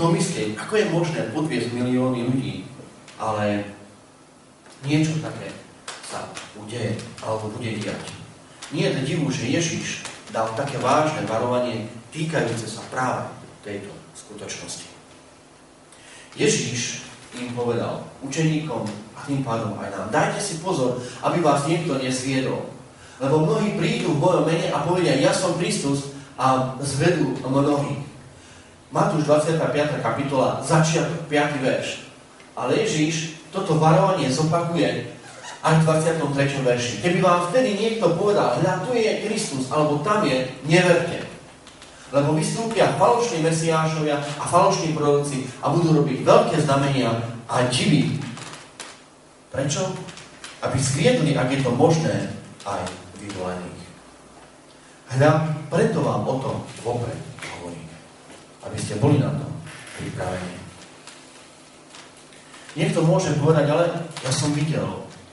domyslieť, 0.01 0.57
ako 0.57 0.73
je 0.81 0.87
možné 0.89 1.21
podviesť 1.37 1.77
milióny 1.77 2.25
ľudí, 2.25 2.65
ale 3.21 3.69
niečo 4.89 5.21
také 5.21 5.53
sa 6.09 6.25
udeje, 6.57 6.97
alebo 7.21 7.53
bude 7.53 7.69
diať. 7.77 8.01
Nie 8.73 8.89
je 8.89 9.05
divu, 9.05 9.29
že 9.29 9.53
Ježiš 9.53 10.09
dal 10.33 10.49
také 10.57 10.81
vážne 10.81 11.25
varovanie 11.29 11.89
týkajúce 12.13 12.65
sa 12.65 12.81
práve 12.89 13.29
tejto 13.61 13.93
skutočnosti. 14.17 14.89
Ježiš 16.37 17.05
im 17.37 17.53
povedal, 17.53 18.05
učeníkom 18.25 18.85
a 19.17 19.21
tým 19.29 19.45
pádom 19.45 19.77
aj 19.77 19.91
nám, 19.93 20.09
dajte 20.09 20.41
si 20.41 20.55
pozor, 20.65 20.97
aby 21.21 21.45
vás 21.45 21.69
niekto 21.69 22.01
nesviedol. 22.01 22.65
Lebo 23.19 23.43
mnohí 23.43 23.75
prídu 23.75 24.15
v 24.15 24.23
mojom 24.23 24.45
mene 24.47 24.71
a 24.71 24.87
povedia, 24.87 25.19
ja 25.19 25.35
som 25.35 25.59
Kristus 25.59 26.15
a 26.39 26.79
zvedú 26.79 27.35
mnohých. 27.43 28.07
Matúš 28.95 29.27
25. 29.27 29.59
kapitola, 30.01 30.63
začiatok, 30.63 31.27
5. 31.27 31.61
verš. 31.61 32.09
Ale 32.55 32.79
Ježíš 32.87 33.37
toto 33.51 33.77
varovanie 33.77 34.31
zopakuje 34.31 35.11
aj 35.67 35.75
v 35.83 35.83
23. 35.83 36.63
verši. 36.63 36.95
Keby 37.03 37.19
vám 37.19 37.51
vtedy 37.51 37.75
niekto 37.75 38.15
povedal, 38.15 38.63
hľa 38.63 38.87
tu 38.87 38.95
je 38.95 39.27
Kristus, 39.27 39.67
alebo 39.75 39.99
tam 40.07 40.23
je, 40.23 40.47
neverte. 40.71 41.27
Lebo 42.15 42.33
vystúpia 42.33 42.97
falošní 42.97 43.45
mesiášovia 43.45 44.17
a 44.17 44.45
falošní 44.47 44.97
proroci 44.97 45.45
a 45.61 45.69
budú 45.75 45.93
robiť 45.93 46.25
veľké 46.25 46.57
znamenia 46.65 47.13
a 47.51 47.67
divy. 47.69 48.17
Prečo? 49.53 49.93
Aby 50.65 50.79
skriedli, 50.81 51.37
ak 51.37 51.53
je 51.53 51.61
to 51.61 51.71
možné, 51.75 52.33
aj 52.65 53.08
vyvolených. 53.21 53.83
Hľa, 55.09 55.33
preto 55.73 56.05
vám 56.05 56.23
o 56.29 56.37
tom 56.37 56.57
vopred 56.85 57.17
hovorím. 57.59 57.89
Aby 58.63 58.77
ste 58.77 59.01
boli 59.01 59.17
na 59.19 59.33
to 59.33 59.47
pripravení. 59.97 60.57
Niekto 62.77 63.03
môže 63.03 63.35
povedať, 63.41 63.67
ale 63.73 63.91
ja 64.23 64.31
som 64.31 64.55
videl 64.55 64.87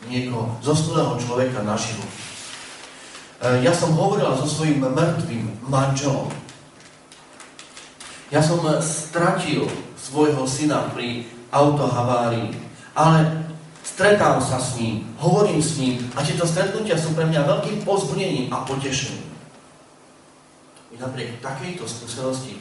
niekoho, 0.09 0.55
zosnulého 0.63 1.19
človeka 1.19 1.61
naživu. 1.61 2.01
E, 2.01 3.61
ja 3.61 3.75
som 3.75 3.93
hovorila 3.93 4.33
so 4.33 4.47
svojím 4.49 4.81
mŕtvým 4.81 5.69
manželom. 5.69 6.31
Ja 8.33 8.41
som 8.41 8.63
stratil 8.81 9.69
svojho 9.99 10.47
syna 10.49 10.89
pri 10.95 11.29
autohavárii, 11.53 12.49
ale 12.97 13.44
stretám 13.85 14.41
sa 14.41 14.57
s 14.57 14.81
ním, 14.81 15.05
hovorím 15.21 15.61
s 15.61 15.77
ním 15.77 16.01
a 16.17 16.25
tieto 16.25 16.49
stretnutia 16.49 16.97
sú 16.97 17.13
pre 17.13 17.29
mňa 17.29 17.45
veľkým 17.45 17.85
pozbudením 17.85 18.49
a 18.49 18.65
potešením. 18.65 19.29
I 20.89 20.95
napriek 20.97 21.37
takejto 21.37 21.85
skúsenosti 21.85 22.57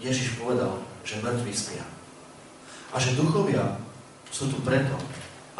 Ježiš 0.00 0.40
povedal, 0.40 0.80
že 1.04 1.20
mŕtvi 1.20 1.52
spia. 1.52 1.84
A 2.90 2.96
že 2.96 3.14
duchovia 3.14 3.76
sú 4.32 4.48
tu 4.48 4.56
preto, 4.64 4.96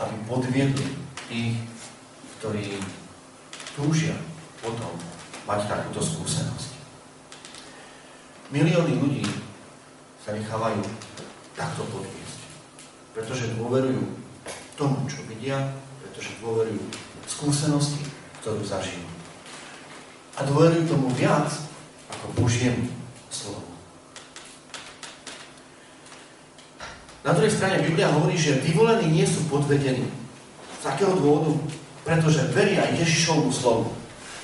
aby 0.00 0.14
podviedli 0.24 0.96
tých, 1.28 1.60
ktorí 2.40 2.80
túžia 3.76 4.16
potom 4.64 4.96
mať 5.44 5.68
takúto 5.68 6.00
skúsenosť. 6.00 6.72
Milióny 8.50 8.98
ľudí 8.98 9.22
sa 10.24 10.34
nechávajú 10.34 10.82
takto 11.54 11.84
podviesť, 11.86 12.38
pretože 13.14 13.54
dôverujú 13.54 14.19
tomu, 14.80 15.04
čo 15.04 15.20
vidia, 15.28 15.76
pretože 16.00 16.40
dôverujú 16.40 16.80
skúsenosti, 17.28 18.00
ktorú 18.40 18.64
zažijú. 18.64 19.04
A 20.40 20.48
dôverujú 20.48 20.88
tomu 20.88 21.12
viac 21.12 21.52
ako 22.08 22.32
Božiemu 22.40 22.88
slovu. 23.28 23.68
Na 27.20 27.36
druhej 27.36 27.52
strane 27.52 27.84
Biblia 27.84 28.08
hovorí, 28.08 28.40
že 28.40 28.64
vyvolení 28.64 29.20
nie 29.20 29.28
sú 29.28 29.44
podvedení. 29.52 30.08
Z 30.80 30.84
akého 30.88 31.12
dôvodu? 31.20 31.52
Pretože 32.00 32.48
veria 32.56 32.88
Ježišovmu 32.96 33.52
slovu. 33.52 33.92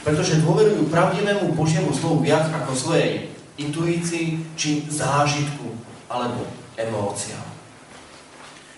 Pretože 0.04 0.44
dôverujú 0.44 0.92
pravdivému 0.92 1.56
Božiemu 1.56 1.88
slovu 1.96 2.20
viac 2.20 2.52
ako 2.52 2.76
svojej 2.76 3.32
intuícii 3.56 4.44
či 4.52 4.84
zážitku 4.92 5.72
alebo 6.12 6.44
emóciám. 6.76 7.55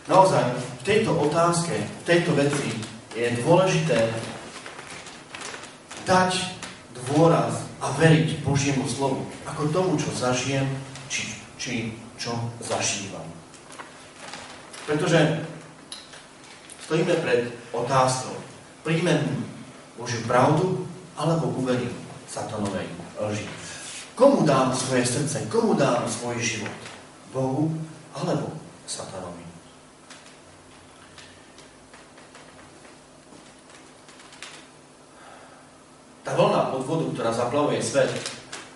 Naozaj, 0.08 0.40
v 0.56 0.82
tejto 0.88 1.12
otázke, 1.12 1.76
v 1.76 2.02
tejto 2.08 2.32
veci 2.32 2.72
je 3.12 3.28
dôležité 3.44 4.08
dať 6.08 6.56
dôraz 7.12 7.68
a 7.84 7.92
veriť 7.92 8.40
Božiemu 8.40 8.88
slovu 8.88 9.28
ako 9.44 9.68
tomu, 9.68 10.00
čo 10.00 10.08
zažijem, 10.16 10.64
či, 11.12 11.36
či 11.60 11.92
čo 12.16 12.32
zažívam. 12.64 13.24
Pretože 14.88 15.44
stojíme 16.88 17.14
pred 17.20 17.52
otázkou. 17.76 18.32
Príjmem 18.80 19.44
Božiu 20.00 20.24
pravdu, 20.24 20.88
alebo 21.20 21.52
uverím 21.52 21.92
satanovej 22.24 22.88
lži. 23.20 23.44
Komu 24.16 24.48
dám 24.48 24.72
svoje 24.72 25.04
srdce? 25.04 25.46
Komu 25.52 25.76
dám 25.76 26.08
svoj 26.08 26.40
život? 26.40 26.72
Bohu 27.28 27.70
alebo 28.16 28.56
satanovi? 28.88 29.47
Tá 36.28 36.36
vlna 36.36 36.76
podvodu, 36.76 37.08
ktorá 37.16 37.32
zaplavuje 37.32 37.80
svet, 37.80 38.12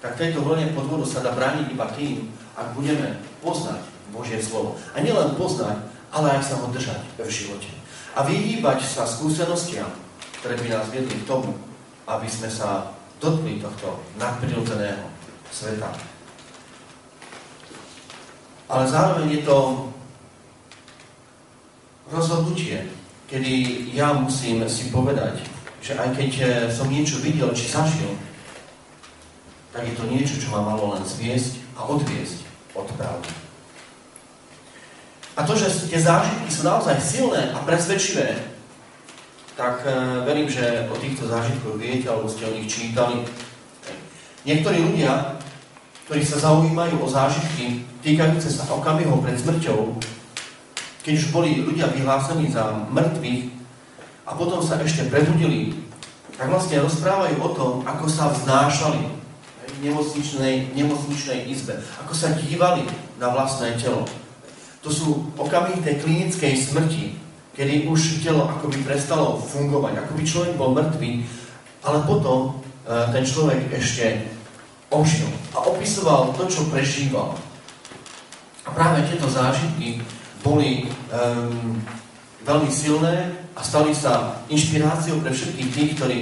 tak 0.00 0.16
tejto 0.16 0.40
vlne 0.40 0.72
podvodu 0.72 1.04
sa 1.04 1.20
dá 1.20 1.36
brániť 1.36 1.76
iba 1.76 1.84
tým, 1.92 2.32
ak 2.56 2.72
budeme 2.72 3.20
poznať 3.44 3.84
Božie 4.08 4.40
slovo. 4.40 4.80
A 4.96 5.04
nielen 5.04 5.36
poznať, 5.36 5.76
ale 6.08 6.32
aj 6.32 6.48
sa 6.48 6.56
ho 6.56 6.72
držať 6.72 7.04
v 7.20 7.28
živote. 7.28 7.68
A 8.16 8.24
vyhýbať 8.24 8.88
sa 8.88 9.04
skúsenostiam, 9.04 9.92
ktoré 10.40 10.56
by 10.64 10.80
nás 10.80 10.88
viedli 10.88 11.12
k 11.12 11.28
tomu, 11.28 11.52
aby 12.08 12.24
sme 12.24 12.48
sa 12.48 12.88
dotkli 13.20 13.60
tohto 13.60 14.00
nadprirodzeného 14.16 15.04
sveta. 15.52 15.92
Ale 18.72 18.88
zároveň 18.88 19.28
je 19.28 19.42
to 19.44 19.58
rozhodnutie, 22.08 22.88
kedy 23.28 23.52
ja 23.92 24.16
musím 24.16 24.64
si 24.72 24.88
povedať, 24.88 25.61
že 25.82 25.98
aj 25.98 26.14
keď 26.14 26.30
eh, 26.38 26.46
som 26.70 26.86
niečo 26.86 27.18
videl 27.18 27.50
či 27.50 27.66
zažil, 27.66 28.14
tak 29.74 29.82
je 29.88 29.94
to 29.98 30.04
niečo, 30.06 30.38
čo 30.38 30.54
ma 30.54 30.62
malo 30.62 30.94
len 30.94 31.02
zviesť 31.02 31.58
a 31.74 31.90
odviesť 31.90 32.44
od 32.78 32.86
pravdy. 32.94 33.32
A 35.32 35.48
to, 35.48 35.56
že 35.56 35.88
tie 35.88 35.96
zážitky 35.96 36.48
sú 36.52 36.62
naozaj 36.62 37.00
silné 37.00 37.56
a 37.56 37.58
presvedčivé, 37.64 38.36
tak 39.56 39.80
e, 39.88 39.88
verím, 40.28 40.44
že 40.44 40.92
o 40.92 40.96
týchto 41.00 41.24
zážitkoch 41.24 41.80
viete, 41.80 42.04
alebo 42.12 42.28
ste 42.28 42.44
o 42.44 42.52
nich 42.52 42.68
čítali. 42.68 43.24
Niektorí 44.44 44.84
ľudia, 44.84 45.40
ktorí 46.04 46.20
sa 46.20 46.36
zaujímajú 46.36 47.00
o 47.00 47.08
zážitky 47.08 47.80
týkajúce 48.04 48.52
sa 48.52 48.68
okamihov 48.68 49.24
pred 49.24 49.40
smrťou, 49.40 49.96
keď 51.00 51.12
už 51.16 51.32
boli 51.32 51.64
ľudia 51.64 51.88
vyhlásení 51.88 52.52
za 52.52 52.68
mŕtvych 52.92 53.61
a 54.32 54.36
potom 54.36 54.64
sa 54.64 54.80
ešte 54.80 55.12
prebudili, 55.12 55.76
tak 56.40 56.48
vlastne 56.48 56.80
rozprávajú 56.80 57.36
o 57.44 57.50
tom, 57.52 57.72
ako 57.84 58.08
sa 58.08 58.32
vznášali 58.32 59.04
v 59.68 59.76
nemocničnej, 59.84 60.72
nemocničnej 60.72 61.52
izbe, 61.52 61.76
ako 62.00 62.16
sa 62.16 62.32
dívali 62.40 62.88
na 63.20 63.28
vlastné 63.28 63.76
telo, 63.76 64.08
to 64.80 64.88
sú 64.88 65.28
okamihy 65.36 65.84
tej 65.84 66.00
klinickej 66.00 66.52
smrti, 66.56 67.04
kedy 67.52 67.84
už 67.92 68.24
telo 68.24 68.48
akoby 68.48 68.80
prestalo 68.80 69.36
fungovať, 69.36 70.00
akoby 70.00 70.22
človek 70.24 70.56
bol 70.56 70.72
mŕtvý, 70.72 71.28
ale 71.84 71.98
potom 72.08 72.64
e, 72.88 72.90
ten 73.12 73.22
človek 73.28 73.68
ešte 73.68 74.32
ožil 74.88 75.28
a 75.52 75.60
opisoval 75.68 76.32
to, 76.40 76.48
čo 76.48 76.72
prežíval. 76.72 77.36
A 78.64 78.72
práve 78.72 79.04
tieto 79.12 79.28
zážitky 79.28 80.00
boli 80.42 80.86
um, 81.10 81.78
veľmi 82.46 82.70
silné 82.70 83.41
a 83.52 83.60
stali 83.60 83.92
sa 83.92 84.40
inšpiráciou 84.48 85.20
pre 85.20 85.32
všetkých 85.32 85.70
tých, 85.72 85.90
ktorí 85.98 86.18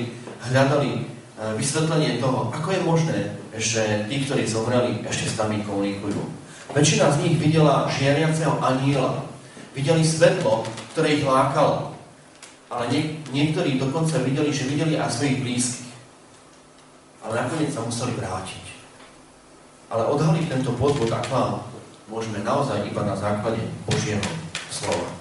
hľadali 0.51 0.91
uh, 1.05 1.55
vysvetlenie 1.55 2.19
toho, 2.19 2.51
ako 2.51 2.69
je 2.75 2.81
možné, 2.83 3.19
že 3.55 4.07
tí, 4.11 4.25
ktorí 4.27 4.47
zomreli, 4.47 5.03
ešte 5.07 5.31
s 5.31 5.39
nami 5.39 5.63
komunikujú. 5.63 6.19
Väčšina 6.71 7.11
z 7.11 7.17
nich 7.27 7.35
videla 7.43 7.91
žiariaceho 7.91 8.63
aniela. 8.63 9.27
Videli 9.75 10.07
svetlo, 10.07 10.63
ktoré 10.95 11.19
ich 11.19 11.27
lákalo. 11.27 11.95
Ale 12.71 12.87
nie, 12.95 13.19
niektorí 13.35 13.83
dokonca 13.83 14.23
videli, 14.23 14.55
že 14.55 14.71
videli 14.71 14.95
aj 14.95 15.11
svojich 15.11 15.43
blízkych. 15.43 15.91
Ale 17.27 17.43
nakoniec 17.43 17.75
sa 17.75 17.83
museli 17.83 18.15
vrátiť. 18.15 18.65
Ale 19.91 20.07
odhaliť 20.07 20.47
tento 20.47 20.71
podvod 20.79 21.11
a 21.11 21.19
klám 21.27 21.67
môžeme 22.07 22.43
naozaj 22.43 22.87
iba 22.87 23.03
na 23.03 23.15
základe 23.19 23.63
Božieho 23.87 24.23
slova. 24.71 25.20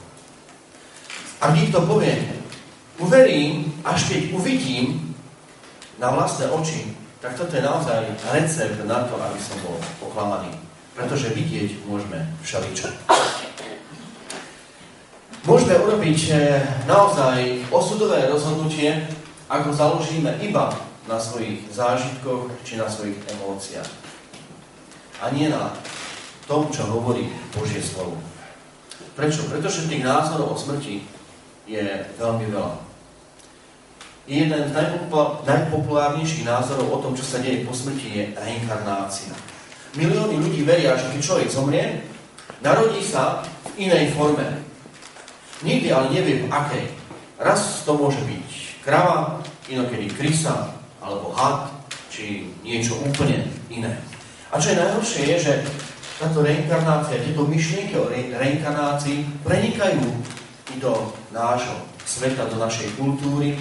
Ak 1.39 1.55
niekto 1.55 1.87
povie, 1.87 2.19
uverím, 2.99 3.71
až 3.87 4.11
keď 4.11 4.21
uvidím 4.35 5.15
na 5.95 6.11
vlastné 6.11 6.51
oči, 6.51 6.91
tak 7.23 7.35
toto 7.35 7.55
je 7.55 7.63
naozaj 7.63 8.03
recept 8.31 8.79
na 8.83 9.07
to, 9.07 9.15
aby 9.15 9.39
som 9.39 9.55
bol 9.63 9.75
oklamaný 10.03 10.69
pretože 10.99 11.31
vidieť 11.31 11.87
môžeme 11.87 12.27
všeličo. 12.43 12.91
Môžeme 15.47 15.79
urobiť 15.79 16.19
eh, 16.35 16.59
naozaj 16.83 17.71
osudové 17.71 18.27
rozhodnutie, 18.27 19.07
ako 19.47 19.71
založíme 19.71 20.43
iba 20.43 20.75
na 21.07 21.15
svojich 21.15 21.63
zážitkoch 21.71 22.51
či 22.67 22.75
na 22.75 22.91
svojich 22.91 23.15
emóciách. 23.39 23.87
A 25.23 25.31
nie 25.31 25.47
na 25.47 25.71
tom, 26.43 26.67
čo 26.67 26.83
hovorí 26.83 27.31
Božie 27.55 27.79
slovo. 27.79 28.19
Prečo? 29.15 29.47
Pretože 29.47 29.87
tých 29.87 30.03
názorov 30.03 30.53
o 30.53 30.59
smrti 30.59 31.07
je 31.69 31.85
veľmi 32.17 32.49
veľa. 32.49 32.73
Jeden 34.29 34.61
z 34.61 34.73
najpopulárnejších 35.45 36.45
názorov 36.45 36.89
o 36.89 37.01
tom, 37.01 37.13
čo 37.13 37.25
sa 37.25 37.41
deje 37.41 37.65
po 37.65 37.73
smrti, 37.73 38.07
je 38.09 38.23
reinkarnácia. 38.37 39.33
Milióny 39.97 40.37
ľudí 40.37 40.61
veria, 40.65 40.97
že 40.97 41.09
keď 41.13 41.21
človek 41.21 41.49
zomrie, 41.49 41.85
narodí 42.61 43.01
sa 43.01 43.41
v 43.73 43.89
inej 43.89 44.13
forme. 44.13 44.45
Nikdy 45.65 45.87
ale 45.89 46.13
nevie 46.13 46.45
v 46.45 46.49
akej. 46.49 46.85
Raz 47.41 47.85
to 47.85 47.97
môže 47.97 48.21
byť 48.21 48.49
krava, 48.85 49.41
inokedy 49.65 50.13
krysa, 50.13 50.77
alebo 51.01 51.33
had, 51.33 51.73
či 52.13 52.53
niečo 52.61 53.01
úplne 53.01 53.49
iné. 53.73 53.97
A 54.53 54.61
čo 54.61 54.73
je 54.73 54.81
najhoršie 54.81 55.21
je, 55.25 55.37
že 55.41 55.53
táto 56.21 56.45
reinkarnácia, 56.45 57.21
tieto 57.21 57.49
myšlienky 57.49 57.97
o 57.97 58.09
re- 58.09 58.33
reinkarnácii 58.33 59.25
prenikajú 59.41 60.05
do 60.77 60.93
nášho 61.33 61.73
sveta, 62.05 62.45
do 62.45 62.61
našej 62.61 62.93
kultúry, 62.93 63.57
e, 63.57 63.59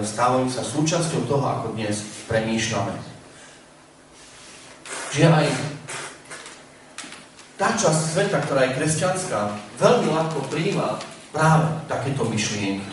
stávajú 0.00 0.48
sa 0.48 0.64
súčasťou 0.64 1.28
toho, 1.28 1.44
ako 1.44 1.76
dnes 1.76 2.00
premýšľame 2.24 3.12
že 5.12 5.28
aj 5.28 5.46
tá 7.60 7.76
časť 7.76 8.00
sveta, 8.16 8.40
ktorá 8.48 8.64
je 8.64 8.76
kresťanská, 8.80 9.40
veľmi 9.76 10.08
ľahko 10.08 10.40
príjma 10.48 10.96
práve 11.36 11.68
takéto 11.84 12.24
myšlienky. 12.24 12.88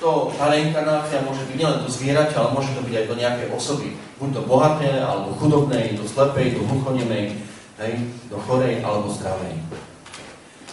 To, 0.00 0.32
tá 0.36 0.52
reinkarnácia 0.52 1.24
môže 1.24 1.44
byť 1.48 1.56
nielen 1.56 1.80
do 1.84 1.88
zvieraťa, 1.88 2.36
ale 2.36 2.54
môže 2.56 2.72
to 2.76 2.84
byť 2.84 2.94
aj 2.96 3.06
do 3.08 3.16
nejakej 3.16 3.48
osoby. 3.52 3.88
Buď 4.20 4.40
do 4.40 4.42
bohaté, 4.48 5.00
alebo 5.00 5.36
chudobnej, 5.36 5.96
do 5.96 6.04
slepej, 6.04 6.56
do 6.56 6.64
hluchonemej, 6.64 7.40
hej, 7.78 7.92
do 8.30 8.38
chorej 8.38 8.82
alebo 8.84 9.10
zdravej. 9.10 9.58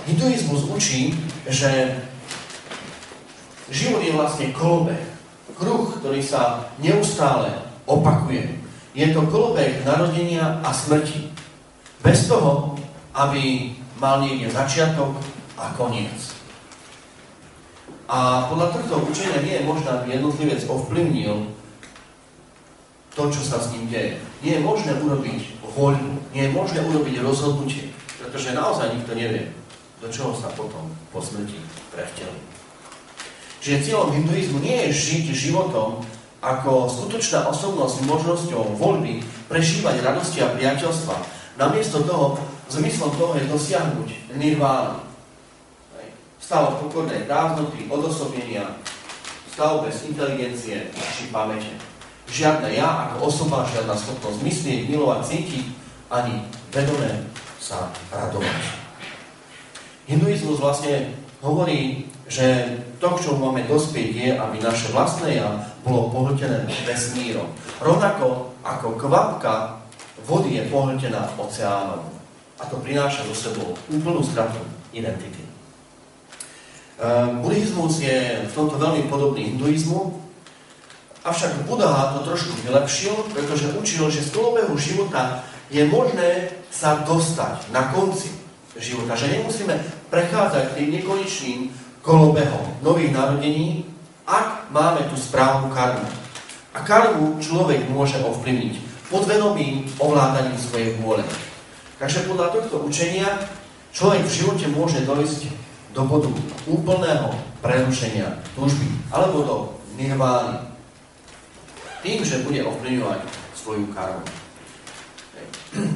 Hinduizmus 0.05 0.65
učí, 0.69 1.13
že 1.45 2.01
život 3.69 4.01
je 4.01 4.11
vlastne 4.17 4.49
kolobeh 4.53 5.11
kruh, 5.61 5.93
ktorý 6.01 6.21
sa 6.25 6.73
neustále 6.81 7.53
opakuje. 7.85 8.57
Je 8.97 9.07
to 9.13 9.29
kolobek 9.29 9.85
narodenia 9.85 10.59
a 10.65 10.73
smrti. 10.73 11.29
Bez 12.01 12.25
toho, 12.25 12.73
aby 13.13 13.77
mal 14.01 14.25
niekde 14.25 14.49
začiatok 14.49 15.13
a 15.53 15.69
koniec. 15.77 16.33
A 18.09 18.49
podľa 18.49 18.75
tohto 18.75 19.05
učenia 19.07 19.39
nie 19.45 19.61
je 19.61 19.67
možné, 19.69 19.87
aby 19.87 20.17
jednotlivec 20.17 20.65
ovplyvnil 20.65 21.50
to, 23.15 23.27
čo 23.27 23.41
sa 23.43 23.59
s 23.59 23.71
ním 23.75 23.91
deje. 23.91 24.19
Nie 24.43 24.59
je 24.59 24.65
možné 24.65 24.95
urobiť 24.99 25.61
voľbu, 25.75 26.31
nie 26.35 26.47
je 26.47 26.55
možné 26.55 26.79
urobiť 26.83 27.15
rozhodnutie, 27.23 27.91
pretože 28.19 28.55
naozaj 28.55 28.95
nikto 28.95 29.13
nevie, 29.15 29.51
do 29.99 30.07
čoho 30.07 30.31
sa 30.35 30.49
potom 30.55 30.91
po 31.11 31.19
smrti 31.19 31.59
prevtelí 31.91 32.51
že 33.61 33.85
cieľom 33.85 34.09
hinduizmu 34.09 34.57
nie 34.57 34.89
je 34.89 34.89
žiť 34.89 35.25
životom 35.37 36.01
ako 36.41 36.89
skutočná 36.89 37.45
osobnosť 37.45 38.01
s 38.01 38.05
možnosťou 38.09 38.73
voľby 38.81 39.21
prežívať 39.45 40.01
radosti 40.01 40.41
a 40.41 40.49
priateľstva, 40.49 41.41
Namiesto 41.61 42.01
toho, 42.01 42.41
zmyslom 42.73 43.13
toho 43.19 43.37
je 43.37 43.45
dosiahnuť 43.45 44.09
nirvánu. 44.39 45.03
Stav 46.41 46.81
pokornej 46.81 47.29
prázdnoty, 47.29 47.85
odosobnenia, 47.85 48.81
stav 49.53 49.85
bez 49.85 50.01
inteligencie 50.09 50.89
či 50.89 51.29
pamäte. 51.29 51.90
Žiadne 52.31 52.71
ja 52.71 53.11
ako 53.11 53.27
osoba, 53.27 53.67
žiadna 53.67 53.91
schopnosť 53.91 54.39
myslieť, 54.39 54.79
milovať, 54.87 55.19
cítiť, 55.27 55.65
ani 56.07 56.47
vedomé 56.71 57.27
sa 57.59 57.91
radovať. 58.07 58.79
Hinduizmus 60.07 60.63
vlastne 60.63 61.11
hovorí, 61.43 62.07
že 62.31 62.79
to, 63.03 63.11
k 63.11 63.21
čomu 63.27 63.51
máme 63.51 63.67
dospieť, 63.67 64.09
je, 64.15 64.29
aby 64.39 64.63
naše 64.63 64.95
vlastné 64.95 65.43
ja 65.43 65.49
bolo 65.83 66.07
pohltené 66.07 66.63
vesmírom. 66.87 67.51
Rovnako 67.83 68.55
ako 68.63 68.95
kvapka 68.95 69.83
vody 70.23 70.55
je 70.55 70.71
pohltená 70.71 71.27
oceánom. 71.35 72.07
A 72.61 72.63
to 72.69 72.77
prináša 72.79 73.27
so 73.27 73.35
sebou 73.35 73.73
úplnú 73.89 74.21
stratu 74.23 74.61
identity. 74.93 75.43
Ehm, 77.01 77.41
buddhizmus 77.41 77.97
je 78.05 78.45
v 78.45 78.53
tomto 78.53 78.77
veľmi 78.77 79.09
podobný 79.09 79.51
hinduizmu, 79.51 80.21
avšak 81.21 81.69
Buddha 81.69 82.17
to 82.17 82.25
trošku 82.25 82.53
vylepšil, 82.65 83.13
pretože 83.33 83.73
učil, 83.77 84.09
že 84.09 84.25
z 84.25 84.33
kolobehu 84.33 84.73
života 84.77 85.45
je 85.69 85.85
možné 85.87 86.51
sa 86.73 87.05
dostať 87.05 87.69
na 87.71 87.93
konci 87.93 88.33
života, 88.79 89.13
že 89.13 89.37
nemusíme 89.37 89.75
prechádzať 90.09 90.75
tým 90.75 90.89
nekonečným 90.99 91.59
kolobehom 92.01 92.81
nových 92.81 93.13
narodení, 93.13 93.85
ak 94.25 94.71
máme 94.73 95.05
tú 95.11 95.15
správnu 95.19 95.69
karmu. 95.69 96.07
A 96.71 96.79
karmu 96.81 97.37
človek 97.43 97.85
môže 97.91 98.17
ovplyvniť 98.23 98.79
podvedomým 99.11 99.91
ovládaním 99.99 100.55
svojej 100.55 100.95
vôle. 101.03 101.21
Takže 101.99 102.25
podľa 102.31 102.55
tohto 102.55 102.87
učenia 102.87 103.27
človek 103.91 104.23
v 104.23 104.35
živote 104.39 104.65
môže 104.71 105.03
dojsť 105.03 105.51
do 105.91 106.07
bodu 106.07 106.31
úplného 106.65 107.35
prerušenia 107.59 108.39
túžby 108.55 108.87
alebo 109.11 109.37
do 109.43 109.55
nirvány. 109.99 110.70
Tým, 112.01 112.25
že 112.25 112.41
bude 112.41 112.65
ovplyvňovať 112.65 113.21
svoju 113.53 113.85
karmu. 113.93 114.25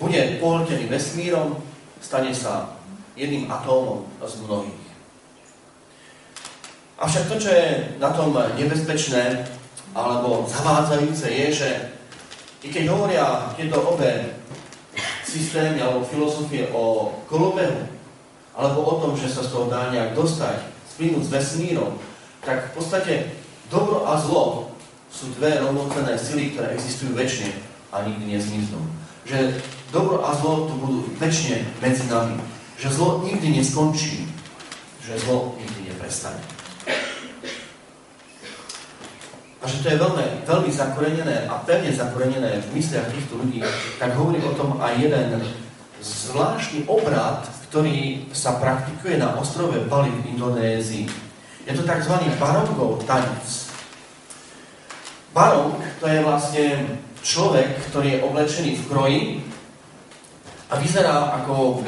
Bude 0.00 0.40
pohltený 0.40 0.86
vesmírom, 0.88 1.60
stane 2.00 2.32
sa 2.32 2.78
jedným 3.18 3.50
atómom 3.50 4.06
z 4.24 4.40
mnohých. 4.46 4.84
Avšak 6.96 7.28
to, 7.28 7.36
čo 7.36 7.50
je 7.50 7.66
na 7.98 8.14
tom 8.14 8.32
nebezpečné 8.32 9.44
alebo 9.92 10.46
zavádzajúce, 10.46 11.26
je, 11.28 11.46
že 11.52 11.70
i 12.62 12.70
keď 12.70 12.84
hovoria 12.94 13.50
tieto 13.58 13.82
obe 13.82 14.38
systémy 15.26 15.82
alebo 15.82 16.06
filozofie 16.06 16.70
o 16.70 17.10
kolobehu, 17.26 17.90
alebo 18.54 18.78
o 18.86 18.94
tom, 19.02 19.12
že 19.18 19.26
sa 19.26 19.42
z 19.42 19.50
toho 19.50 19.66
dá 19.66 19.90
nejak 19.90 20.14
dostať, 20.14 20.62
splynúť 20.94 21.24
s 21.26 21.32
vesmírom, 21.32 21.98
tak 22.44 22.70
v 22.70 22.74
podstate 22.78 23.14
dobro 23.72 24.06
a 24.06 24.14
zlo 24.20 24.69
sú 25.10 25.34
dve 25.36 25.58
rovnocenné 25.58 26.14
sily, 26.14 26.54
ktoré 26.54 26.78
existujú 26.78 27.12
väčšine 27.18 27.52
a 27.90 28.06
nikdy 28.06 28.38
nezmiznú. 28.38 28.78
Že 29.26 29.58
dobro 29.90 30.22
a 30.22 30.30
zlo 30.38 30.70
tu 30.70 30.74
budú 30.78 30.98
väčšine 31.18 31.66
medzi 31.82 32.06
nami. 32.06 32.38
Že 32.78 32.88
zlo 32.94 33.08
nikdy 33.26 33.58
neskončí. 33.58 34.30
Že 35.02 35.12
zlo 35.26 35.36
nikdy 35.58 35.90
neprestane. 35.90 36.40
A 39.60 39.68
že 39.68 39.84
to 39.84 39.92
je 39.92 40.00
veľmi, 40.00 40.48
veľmi 40.48 40.70
zakorenené 40.72 41.44
a 41.44 41.60
pevne 41.68 41.92
zakorenené 41.92 42.64
v 42.64 42.80
mysliach 42.80 43.12
týchto 43.12 43.36
ľudí, 43.44 43.60
tak 44.00 44.16
hovorí 44.16 44.40
o 44.40 44.56
tom 44.56 44.80
aj 44.80 44.96
jeden 44.96 45.36
zvláštny 46.00 46.88
obrad, 46.88 47.44
ktorý 47.68 48.24
sa 48.32 48.56
praktikuje 48.56 49.20
na 49.20 49.36
ostrove 49.36 49.76
Bali 49.84 50.08
v 50.08 50.32
Indonézii. 50.32 51.04
Je 51.68 51.76
to 51.76 51.84
tzv. 51.84 52.14
barongov 52.40 53.04
tanec. 53.04 53.69
Barong 55.30 55.78
to 56.02 56.10
je 56.10 56.26
vlastne 56.26 56.66
človek, 57.22 57.78
ktorý 57.90 58.18
je 58.18 58.24
oblečený 58.26 58.70
v 58.82 58.86
kroji 58.90 59.20
a 60.66 60.74
vyzerá 60.82 61.38
ako 61.38 61.86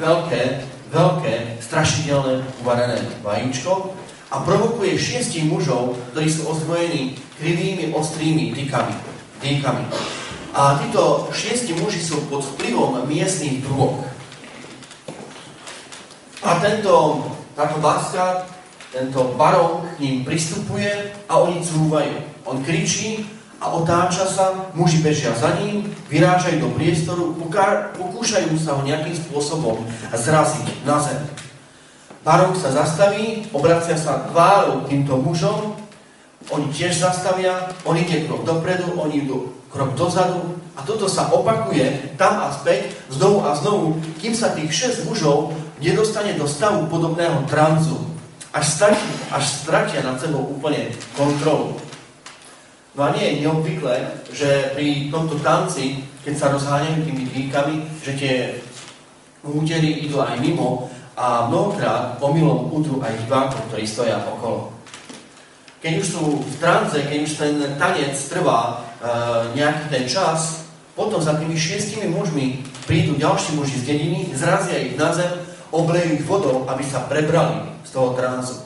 veľké, 0.00 0.42
veľké, 0.88 1.34
strašidelné 1.60 2.40
uvarené 2.64 3.04
vajíčko 3.20 3.92
a 4.32 4.36
provokuje 4.40 4.96
šiestich 4.96 5.44
mužov, 5.44 5.98
ktorí 6.14 6.28
sú 6.30 6.48
ozbrojení 6.48 7.20
krivými, 7.36 7.92
ostrými 7.92 8.56
dýkami. 8.56 8.94
dýkami. 9.42 9.84
A 10.56 10.80
títo 10.80 11.28
šiesti 11.36 11.76
muži 11.76 12.00
sú 12.00 12.26
pod 12.32 12.42
vplyvom 12.56 13.04
miestných 13.04 13.60
drog. 13.66 14.08
A 16.40 16.56
tento, 16.64 17.28
táto 17.52 17.76
láska, 17.84 18.48
tento 18.88 19.36
barón 19.36 19.84
k 19.94 19.94
ním 20.00 20.16
pristupuje 20.24 21.12
a 21.28 21.38
oni 21.38 21.60
cúvajú. 21.60 22.29
On 22.50 22.58
kričí 22.66 23.30
a 23.62 23.70
otáča 23.70 24.26
sa, 24.26 24.74
muži 24.74 24.98
bežia 25.06 25.30
za 25.38 25.54
ním, 25.62 25.86
vyrážajú 26.10 26.58
do 26.58 26.74
priestoru, 26.74 27.38
pokúšajú 27.94 28.58
sa 28.58 28.74
ho 28.74 28.82
nejakým 28.82 29.14
spôsobom 29.14 29.86
zraziť 30.10 30.82
na 30.82 30.98
zem. 30.98 31.22
Barón 32.26 32.58
sa 32.58 32.74
zastaví, 32.74 33.46
obracia 33.54 33.94
sa 33.94 34.26
tvárou 34.34 34.82
týmto 34.90 35.14
mužom, 35.22 35.78
oni 36.50 36.66
tiež 36.74 36.98
zastavia, 36.98 37.70
on 37.86 37.94
ide 37.94 38.26
krok 38.26 38.42
dopredu, 38.42 38.98
oni 38.98 39.22
idú 39.22 39.54
krok 39.70 39.94
dozadu 39.94 40.58
a 40.74 40.82
toto 40.82 41.06
sa 41.06 41.30
opakuje 41.30 42.18
tam 42.18 42.42
a 42.42 42.50
späť, 42.50 42.98
znovu 43.14 43.46
a 43.46 43.54
znovu, 43.54 44.02
kým 44.18 44.34
sa 44.34 44.50
tých 44.58 44.74
šesť 44.74 45.06
mužov 45.06 45.54
nedostane 45.78 46.34
do 46.34 46.50
stavu 46.50 46.90
podobného 46.90 47.46
tranzu, 47.46 47.94
až, 48.50 48.66
stati, 48.66 49.06
až 49.30 49.44
stratia 49.46 50.02
nad 50.02 50.18
sebou 50.18 50.42
úplne 50.50 50.90
kontrolu. 51.14 51.78
No 52.94 53.06
a 53.06 53.14
nie 53.14 53.22
je 53.22 53.40
neobvyklé, 53.46 53.96
že 54.34 54.74
pri 54.74 55.14
tomto 55.14 55.38
tanci, 55.38 56.02
keď 56.26 56.34
sa 56.34 56.50
rozháňajú 56.50 57.06
tými 57.06 57.24
dýkami, 57.30 57.76
že 58.02 58.12
tie 58.18 58.34
údery 59.46 60.04
idú 60.04 60.18
aj 60.18 60.42
mimo 60.42 60.90
a 61.14 61.46
mnohokrát 61.46 62.18
omylom 62.18 62.72
udru 62.74 62.98
aj 62.98 63.14
divákov, 63.24 63.62
ktorí 63.70 63.86
stoja 63.86 64.18
okolo. 64.26 64.74
Keď 65.80 65.92
už 65.96 66.06
sú 66.06 66.22
v 66.44 66.54
tranze, 66.60 67.00
keď 67.06 67.18
už 67.24 67.32
ten 67.40 67.54
tanec 67.80 68.12
trvá 68.28 68.60
e, 68.68 68.74
nejaký 69.56 69.84
ten 69.88 70.04
čas, 70.04 70.68
potom 70.92 71.22
za 71.22 71.38
tými 71.40 71.56
šiestimi 71.56 72.12
mužmi 72.12 72.60
prídu 72.84 73.16
ďalší 73.16 73.56
muži 73.56 73.80
z 73.80 73.88
dediny, 73.96 74.20
zrazia 74.36 74.76
ich 74.76 74.98
na 75.00 75.14
zem 75.16 75.30
oblejú 75.72 76.20
ich 76.20 76.26
vodou, 76.26 76.66
aby 76.68 76.84
sa 76.84 77.06
prebrali 77.06 77.64
z 77.86 77.90
toho 77.94 78.12
transu. 78.12 78.60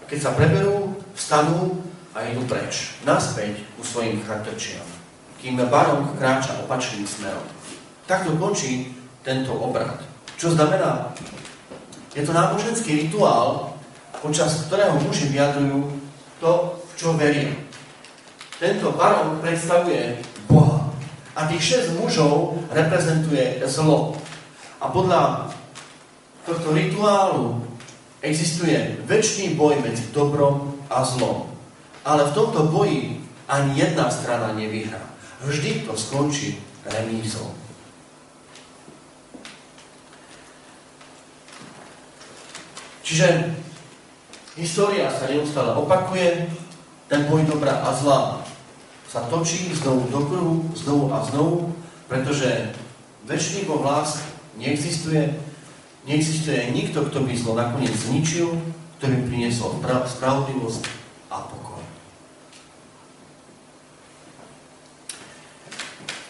A 0.00 0.02
keď 0.08 0.18
sa 0.24 0.30
preberú, 0.32 0.96
vstanú 1.12 1.84
a 2.14 2.22
idú 2.30 2.46
preč, 2.46 2.94
naspäť 3.02 3.66
ku 3.74 3.82
svojim 3.82 4.22
chatrčiam, 4.22 4.86
kým 5.42 5.58
barong 5.66 6.14
kráča 6.14 6.62
opačným 6.62 7.02
smerom. 7.02 7.42
Takto 8.06 8.38
končí 8.38 8.94
tento 9.26 9.50
obrad. 9.58 9.98
Čo 10.38 10.54
znamená? 10.54 11.10
Je 12.14 12.22
to 12.22 12.30
náboženský 12.30 13.10
rituál, 13.10 13.74
počas 14.22 14.70
ktorého 14.70 14.94
muži 15.02 15.34
vyjadrujú 15.34 15.90
to, 16.38 16.78
v 16.78 16.92
čo 16.94 17.18
veria. 17.18 17.50
Tento 18.62 18.94
barong 18.94 19.42
predstavuje 19.42 20.22
Boha. 20.46 20.94
A 21.34 21.50
tých 21.50 21.74
šesť 21.74 21.98
mužov 21.98 22.62
reprezentuje 22.70 23.58
zlo. 23.66 24.14
A 24.78 24.86
podľa 24.86 25.50
tohto 26.46 26.70
rituálu 26.70 27.66
existuje 28.22 29.02
väčší 29.10 29.58
boj 29.58 29.82
medzi 29.82 30.06
dobrom 30.14 30.78
a 30.86 31.02
zlom. 31.02 31.53
Ale 32.04 32.28
v 32.28 32.34
tomto 32.36 32.68
boji 32.68 33.20
ani 33.48 33.80
jedna 33.80 34.10
strana 34.12 34.52
nevyhrá. 34.52 35.00
Vždy 35.44 35.88
to 35.88 35.96
skončí 35.96 36.60
remízou. 36.84 37.52
Čiže 43.04 43.52
história 44.56 45.12
sa 45.12 45.28
neustále 45.28 45.76
opakuje, 45.76 46.48
ten 47.08 47.28
boj 47.28 47.44
dobra 47.44 47.84
a 47.84 47.92
zla 47.92 48.40
sa 49.08 49.28
točí 49.28 49.68
znovu 49.76 50.08
do 50.08 50.20
kruhu, 50.24 50.56
znovu 50.72 51.12
a 51.12 51.20
znovu, 51.24 51.76
pretože 52.08 52.72
väčší 53.28 53.68
Boh 53.68 53.84
lásky 53.84 54.34
Neexistuje, 54.54 55.34
neexistuje 56.06 56.70
nikto, 56.70 57.02
kto 57.10 57.26
by 57.26 57.34
zlo 57.34 57.58
nakoniec 57.58 57.90
zničil, 57.90 58.54
kto 58.98 59.04
by 59.10 59.18
priniesol 59.26 59.82
spravodlivosť 60.06 60.82
a 61.34 61.42
pokoj. 61.42 61.63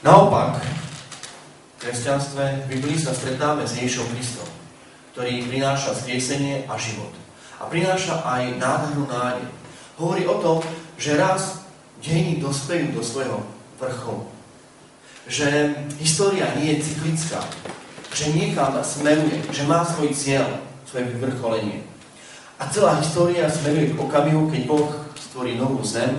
Naopak, 0.05 0.61
v 0.61 1.77
kresťanstve 1.81 2.69
v 2.69 2.77
Biblii 2.77 3.01
sa 3.01 3.17
stretáme 3.17 3.65
s 3.65 3.81
Ježišom 3.81 4.13
Kristom, 4.13 4.45
ktorý 5.17 5.49
prináša 5.49 5.97
skriesenie 5.97 6.69
a 6.69 6.77
život. 6.77 7.09
A 7.57 7.65
prináša 7.73 8.21
aj 8.21 8.61
nádherný 8.61 9.09
nádej. 9.09 9.49
Hovorí 9.97 10.29
o 10.29 10.37
tom, 10.45 10.61
že 11.01 11.17
raz 11.17 11.65
dejiny 12.05 12.37
dospejú 12.37 12.93
do 12.93 13.01
svojho 13.01 13.49
vrcholu. 13.81 14.29
že 15.25 15.73
história 15.97 16.53
nie 16.61 16.77
je 16.77 16.85
cyklická, 16.85 17.41
že 18.13 18.29
niekam 18.37 18.77
smeruje, 18.85 19.41
že 19.57 19.65
má 19.65 19.89
svoj 19.89 20.13
cieľ, 20.13 20.61
svoje 20.85 21.17
vyvrcholenie. 21.17 21.81
A 22.61 22.69
celá 22.69 23.01
história 23.01 23.49
smeruje 23.49 23.97
k 23.97 24.01
okamihu, 24.05 24.53
keď 24.53 24.69
Boh 24.69 24.93
stvorí 25.17 25.57
novú 25.57 25.81
zem 25.81 26.13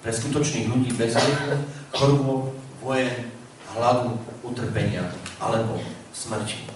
pre 0.00 0.08
skutočných 0.08 0.72
ľudí 0.72 0.96
bez 0.96 1.12
hriechu, 1.12 1.60
chorobu, 1.92 2.59
vojen, 2.82 3.30
hladu, 3.76 4.18
utrpenia 4.42 5.04
alebo 5.38 5.78
smrti. 6.12 6.66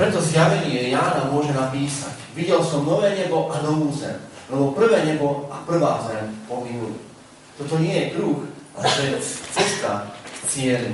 Preto 0.00 0.16
zjavenie 0.16 0.90
Jána 0.90 1.28
môže 1.28 1.52
napísať. 1.52 2.16
Videl 2.32 2.64
som 2.64 2.88
nové 2.88 3.12
nebo 3.14 3.52
a 3.52 3.60
novú 3.60 3.92
zem. 3.92 4.16
Lebo 4.48 4.72
prvé 4.72 5.04
nebo 5.04 5.46
a 5.52 5.62
prvá 5.62 6.00
zem 6.08 6.32
pominuli. 6.48 6.96
Toto 7.60 7.76
nie 7.78 7.92
je 7.92 8.10
kruh, 8.16 8.48
ale 8.72 8.86
to 8.88 9.00
je 9.04 9.16
cesta 9.52 10.08
k 10.24 10.36
cieľu. 10.48 10.92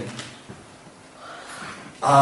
A 2.03 2.15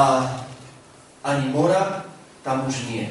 ani 1.25 1.49
mora 1.49 2.05
tam 2.45 2.69
už 2.69 2.85
nie. 2.93 3.09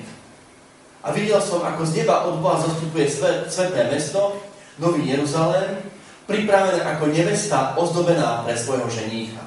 A 1.04 1.12
videl 1.12 1.42
som, 1.42 1.66
ako 1.66 1.84
z 1.84 2.06
neba 2.06 2.30
od 2.30 2.40
Boha 2.40 2.62
zastupuje 2.62 3.10
sveté 3.50 3.90
mesto, 3.92 4.40
Nový 4.80 5.10
Jeruzalém, 5.10 5.93
pripravené 6.28 6.82
ako 6.84 7.12
nevesta 7.12 7.76
ozdobená 7.76 8.44
pre 8.48 8.56
svojho 8.56 8.88
ženícha. 8.88 9.44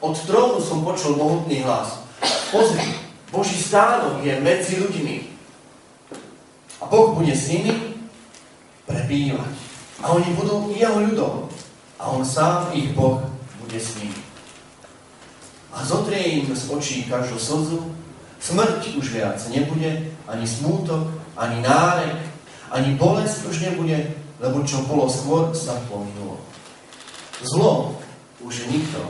Od 0.00 0.16
trónu 0.16 0.58
som 0.64 0.80
počul 0.80 1.20
mohutný 1.20 1.60
hlas. 1.60 2.00
Pozri, 2.48 2.88
Boží 3.28 3.60
stánok 3.60 4.24
je 4.24 4.32
medzi 4.40 4.80
ľuďmi. 4.80 5.16
A 6.80 6.88
Boh 6.88 7.12
bude 7.12 7.36
s 7.36 7.52
nimi 7.52 8.00
prebývať. 8.88 9.52
A 10.00 10.16
oni 10.16 10.32
budú 10.32 10.72
jeho 10.72 10.96
ľudom. 11.04 11.52
A 12.00 12.08
on 12.08 12.24
sám, 12.24 12.72
ich 12.72 12.96
Boh, 12.96 13.20
bude 13.60 13.76
s 13.76 14.00
nimi. 14.00 14.16
A 15.70 15.84
zotrie 15.84 16.40
im 16.40 16.48
z 16.56 16.72
očí 16.72 17.04
každú 17.04 17.36
slzu, 17.36 17.78
smrť 18.40 18.96
už 18.96 19.06
viac 19.12 19.38
nebude, 19.52 20.08
ani 20.24 20.46
smútok, 20.48 21.12
ani 21.36 21.60
nárek, 21.62 22.18
ani 22.72 22.96
bolesť 22.96 23.46
už 23.46 23.56
nebude, 23.70 24.19
lebo 24.40 24.64
čo 24.64 24.82
bolo 24.88 25.04
skôr, 25.06 25.52
sa 25.52 25.76
pominulo. 25.86 26.40
Zlo 27.44 28.00
už 28.40 28.72
nikto 28.72 29.00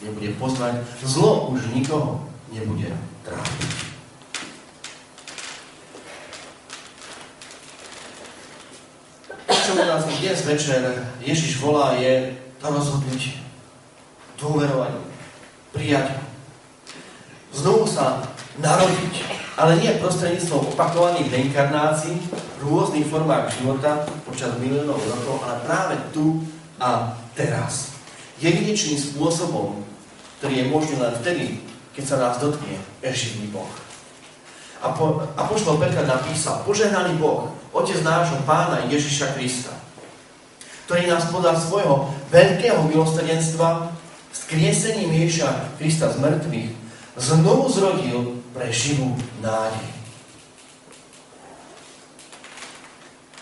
nebude 0.00 0.32
poznať, 0.40 0.80
zlo 1.04 1.52
už 1.52 1.68
nikoho 1.76 2.24
nebude 2.48 2.88
trápiť. 3.24 3.70
Čo 9.68 9.76
nás 9.76 10.08
dnes 10.08 10.40
večer 10.48 10.80
Ježiš 11.20 11.60
volá 11.60 12.00
je 12.00 12.32
to 12.56 12.66
rozhodnutie, 12.72 13.36
dôverovať, 14.40 14.96
prijať 15.76 16.16
znovu 17.52 17.84
sa 17.84 18.24
narodiť, 18.62 19.14
ale 19.58 19.82
nie 19.82 19.90
prostredníctvom 19.98 20.70
opakovaných 20.70 21.34
reinkarnácií 21.34 22.14
v 22.30 22.62
rôznych 22.62 23.10
formách 23.10 23.50
života 23.58 24.06
počas 24.22 24.54
miliónov 24.62 25.02
rokov, 25.02 25.42
ale 25.42 25.58
práve 25.66 25.94
tu 26.14 26.46
a 26.78 27.18
teraz. 27.34 27.90
Jedinečným 28.38 28.94
spôsobom, 28.94 29.82
ktorý 30.38 30.62
je 30.62 30.70
možný 30.70 30.94
len 31.02 31.10
vtedy, 31.18 31.58
keď 31.90 32.04
sa 32.06 32.16
nás 32.22 32.38
dotkne 32.38 32.78
živý 33.02 33.50
Boh. 33.50 33.66
A, 34.78 34.94
po, 34.94 35.26
a 35.34 35.42
poštol 35.50 35.82
Petra 35.82 36.06
napísal, 36.06 36.62
požehnaný 36.62 37.18
Boh, 37.18 37.50
Otec 37.74 37.98
nášho 38.06 38.38
Pána 38.46 38.86
Ježiša 38.86 39.34
Krista, 39.34 39.74
ktorý 40.86 41.10
nás 41.10 41.26
podľa 41.34 41.58
svojho 41.58 42.14
veľkého 42.30 42.86
milostrdenstva 42.86 43.90
skriesením 44.30 45.10
Ježiša 45.10 45.82
Krista 45.82 46.14
z 46.14 46.22
mŕtvych 46.22 46.70
znovu 47.18 47.66
zrodil 47.66 48.37
pre 48.54 48.68
živú 48.72 49.16
nádej. 49.44 49.88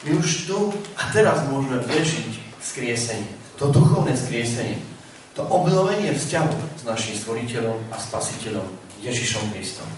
My 0.06 0.10
už 0.22 0.46
tu 0.46 0.70
a 0.94 1.02
teraz 1.10 1.42
môžeme 1.50 1.82
prežiť 1.82 2.38
skriesenie, 2.62 3.26
to 3.58 3.74
duchovné 3.74 4.14
skriesenie, 4.14 4.78
to 5.34 5.42
obnovenie 5.50 6.14
vzťahu 6.14 6.78
s 6.78 6.82
našim 6.86 7.14
stvoriteľom 7.18 7.90
a 7.90 7.96
spasiteľom 7.98 8.66
Ježišom 9.02 9.50
Kristom. 9.50 9.88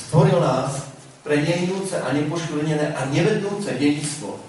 Stvoril 0.00 0.40
nás 0.40 0.88
pre 1.20 1.40
nehnúce 1.40 1.96
a 1.96 2.08
nepoškvrnené 2.12 2.96
a 2.96 3.00
nevednúce 3.12 3.72
dedistvo, 3.76 4.40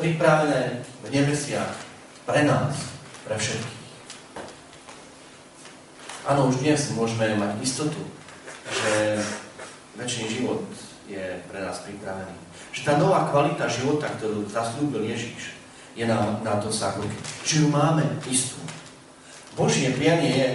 pripravené 0.00 0.84
v 1.04 1.08
nebesiach 1.12 1.72
pre 2.24 2.48
nás, 2.48 2.74
pre 3.28 3.36
všetkých. 3.36 3.82
Áno, 6.24 6.48
už 6.48 6.64
dnes 6.64 6.80
môžeme 6.96 7.36
mať 7.36 7.60
istotu, 7.60 8.00
že 8.68 9.20
väčší 9.98 10.24
život 10.40 10.64
je 11.04 11.20
pre 11.50 11.58
nás 11.60 11.84
pripravený. 11.84 12.36
Že 12.72 12.80
tá 12.84 12.92
nová 12.96 13.28
kvalita 13.28 13.68
života, 13.68 14.08
ktorú 14.16 14.48
zaslúbil 14.48 15.04
Ježiš, 15.04 15.54
je 15.94 16.04
na, 16.08 16.40
na 16.42 16.58
dosahu. 16.58 17.06
Či 17.46 17.62
ju 17.62 17.68
máme 17.70 18.02
istú. 18.26 18.58
Božie 19.54 19.94
prianie 19.94 20.32
je, 20.34 20.48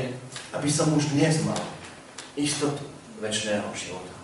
aby 0.51 0.67
som 0.67 0.91
už 0.91 1.15
dnes 1.15 1.39
mal 1.47 1.59
istotu 2.35 2.83
väčšného 3.23 3.67
života. 3.71 4.15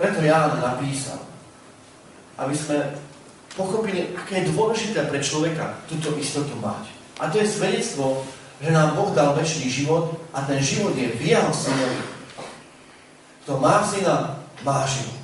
Preto 0.00 0.24
Ján 0.24 0.56
napísal, 0.56 1.20
aby 2.40 2.56
sme 2.56 2.96
pochopili, 3.52 4.16
aké 4.16 4.40
je 4.40 4.50
dôležité 4.56 5.04
pre 5.12 5.20
človeka 5.20 5.84
túto 5.84 6.16
istotu 6.16 6.56
mať. 6.56 6.88
A 7.20 7.28
to 7.28 7.44
je 7.44 7.52
svedectvo, 7.52 8.24
že 8.62 8.70
nám 8.70 8.94
Boh 8.94 9.10
dal 9.10 9.34
väčší 9.34 9.66
život 9.66 10.14
a 10.30 10.46
ten 10.46 10.62
život 10.62 10.94
je 10.94 11.10
v 11.10 11.34
jeho 11.34 11.50
synovi. 11.50 11.98
Kto 13.42 13.58
má 13.58 13.82
syna, 13.82 14.38
má 14.62 14.86
život. 14.86 15.18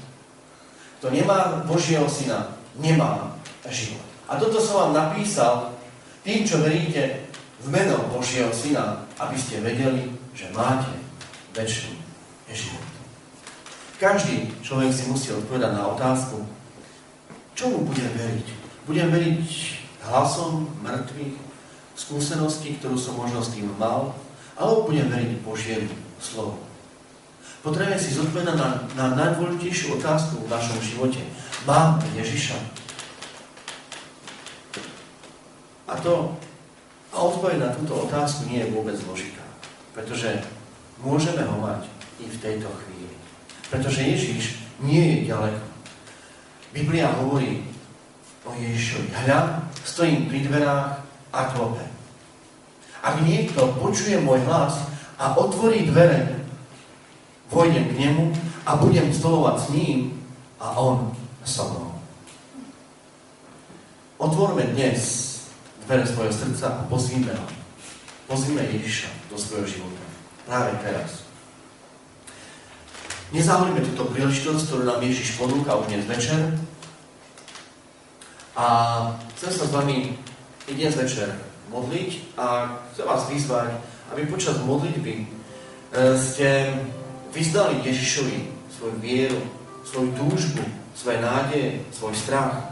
Kto 0.99 1.15
nemá 1.15 1.63
Božieho 1.63 2.11
syna, 2.11 2.59
nemá 2.75 3.39
život. 3.71 4.03
A 4.27 4.37
toto 4.37 4.59
som 4.59 4.91
vám 4.91 4.93
napísal 4.93 5.71
tým, 6.27 6.43
čo 6.43 6.59
veríte 6.61 7.31
v 7.63 7.67
meno 7.73 7.97
Božieho 8.13 8.53
Syna, 8.53 9.07
aby 9.17 9.39
ste 9.39 9.65
vedeli, 9.65 10.13
že 10.37 10.53
máte 10.53 10.93
väčší 11.57 11.97
život. 12.53 12.85
Každý 13.99 14.53
človek 14.63 14.93
si 14.95 15.11
musí 15.11 15.33
odpovedať 15.35 15.75
na 15.75 15.91
otázku, 15.91 16.45
čomu 17.57 17.89
budem 17.89 18.13
veriť? 18.15 18.47
Budem 18.87 19.09
veriť 19.11 19.49
hlasom 20.07 20.71
mŕtvych, 20.85 21.48
skúsenosti, 21.99 22.79
ktorú 22.79 22.95
som 22.95 23.19
možno 23.19 23.43
s 23.43 23.59
tým 23.59 23.67
mal, 23.75 24.15
alebo 24.55 24.87
budem 24.87 25.11
veriť 25.11 25.43
Božiemu 25.43 25.91
slovu. 26.23 26.55
Potrebujeme 27.67 27.99
si 27.99 28.15
zodpovedať 28.15 28.55
na, 28.55 28.69
na 28.95 29.07
najdôležitejšiu 29.19 29.99
otázku 29.99 30.47
v 30.47 30.51
našom 30.51 30.79
živote. 30.79 31.19
Mám 31.67 31.99
Ježiša? 32.15 32.55
A 35.91 35.99
to 35.99 36.39
a 37.09 37.17
odpoveď 37.19 37.59
na 37.59 37.71
túto 37.75 38.07
otázku 38.07 38.47
nie 38.47 38.63
je 38.63 38.71
vôbec 38.71 38.95
zložitá. 38.95 39.43
Pretože 39.91 40.39
môžeme 41.03 41.43
ho 41.43 41.57
mať 41.59 41.91
i 42.23 42.31
v 42.31 42.39
tejto 42.39 42.71
chvíli. 42.85 43.15
Pretože 43.73 44.07
Ježíš 44.07 44.45
nie 44.79 45.03
je 45.03 45.35
ďaleko. 45.35 45.67
Biblia 46.71 47.11
hovorí 47.19 47.67
o 48.47 48.55
Ježišovi. 48.55 49.09
Hľa, 49.27 49.67
stojím 49.83 50.31
pri 50.31 50.47
dverách 50.47 51.08
a 51.33 51.49
klope. 51.53 51.85
Ak 53.03 53.23
niekto 53.23 53.79
počuje 53.79 54.19
môj 54.19 54.43
hlas 54.45 54.91
a 55.17 55.39
otvorí 55.39 55.87
dvere, 55.87 56.43
vojdem 57.49 57.89
k 57.95 57.99
nemu 57.99 58.25
a 58.67 58.77
budem 58.77 59.09
stolovať 59.15 59.57
s 59.57 59.67
ním 59.73 59.99
a 60.61 60.75
on 60.77 61.15
so 61.47 61.65
mnou. 61.71 61.93
Otvorme 64.19 64.67
dnes 64.75 65.01
dvere 65.87 66.05
svojho 66.05 66.35
srdca 66.35 66.67
a 66.69 66.83
pozvíme 66.91 67.33
ho. 67.33 67.47
Pozvíme 68.29 68.61
Ježiša 68.61 69.09
do 69.33 69.39
svojho 69.41 69.65
života. 69.65 70.05
Práve 70.45 70.75
teraz. 70.85 71.25
Nezahodíme 73.33 73.81
túto 73.85 74.09
príležitosť, 74.13 74.69
ktorú 74.69 74.83
nám 74.85 75.01
Ježiš 75.05 75.41
ponúka 75.41 75.77
už 75.79 75.89
dnes 75.89 76.05
večer. 76.05 76.57
A 78.59 78.67
chcem 79.37 79.53
sa 79.55 79.65
s 79.65 79.73
vami 79.73 80.19
i 80.69 80.77
dnes 80.77 80.97
večer 81.01 81.33
modliť 81.73 82.37
a 82.37 82.77
chcem 82.93 83.09
vás 83.09 83.25
vyzvať, 83.33 83.73
aby 84.13 84.29
počas 84.29 84.61
modlitby 84.61 85.15
e, 85.17 85.27
ste 86.21 86.77
vyzdali 87.33 87.81
Ježišovi 87.81 88.39
svoju 88.77 88.97
vieru, 89.01 89.41
svoju 89.85 90.13
túžbu, 90.13 90.61
svoje 90.93 91.25
nádeje, 91.25 91.81
svoj 91.89 92.13
strach, 92.13 92.69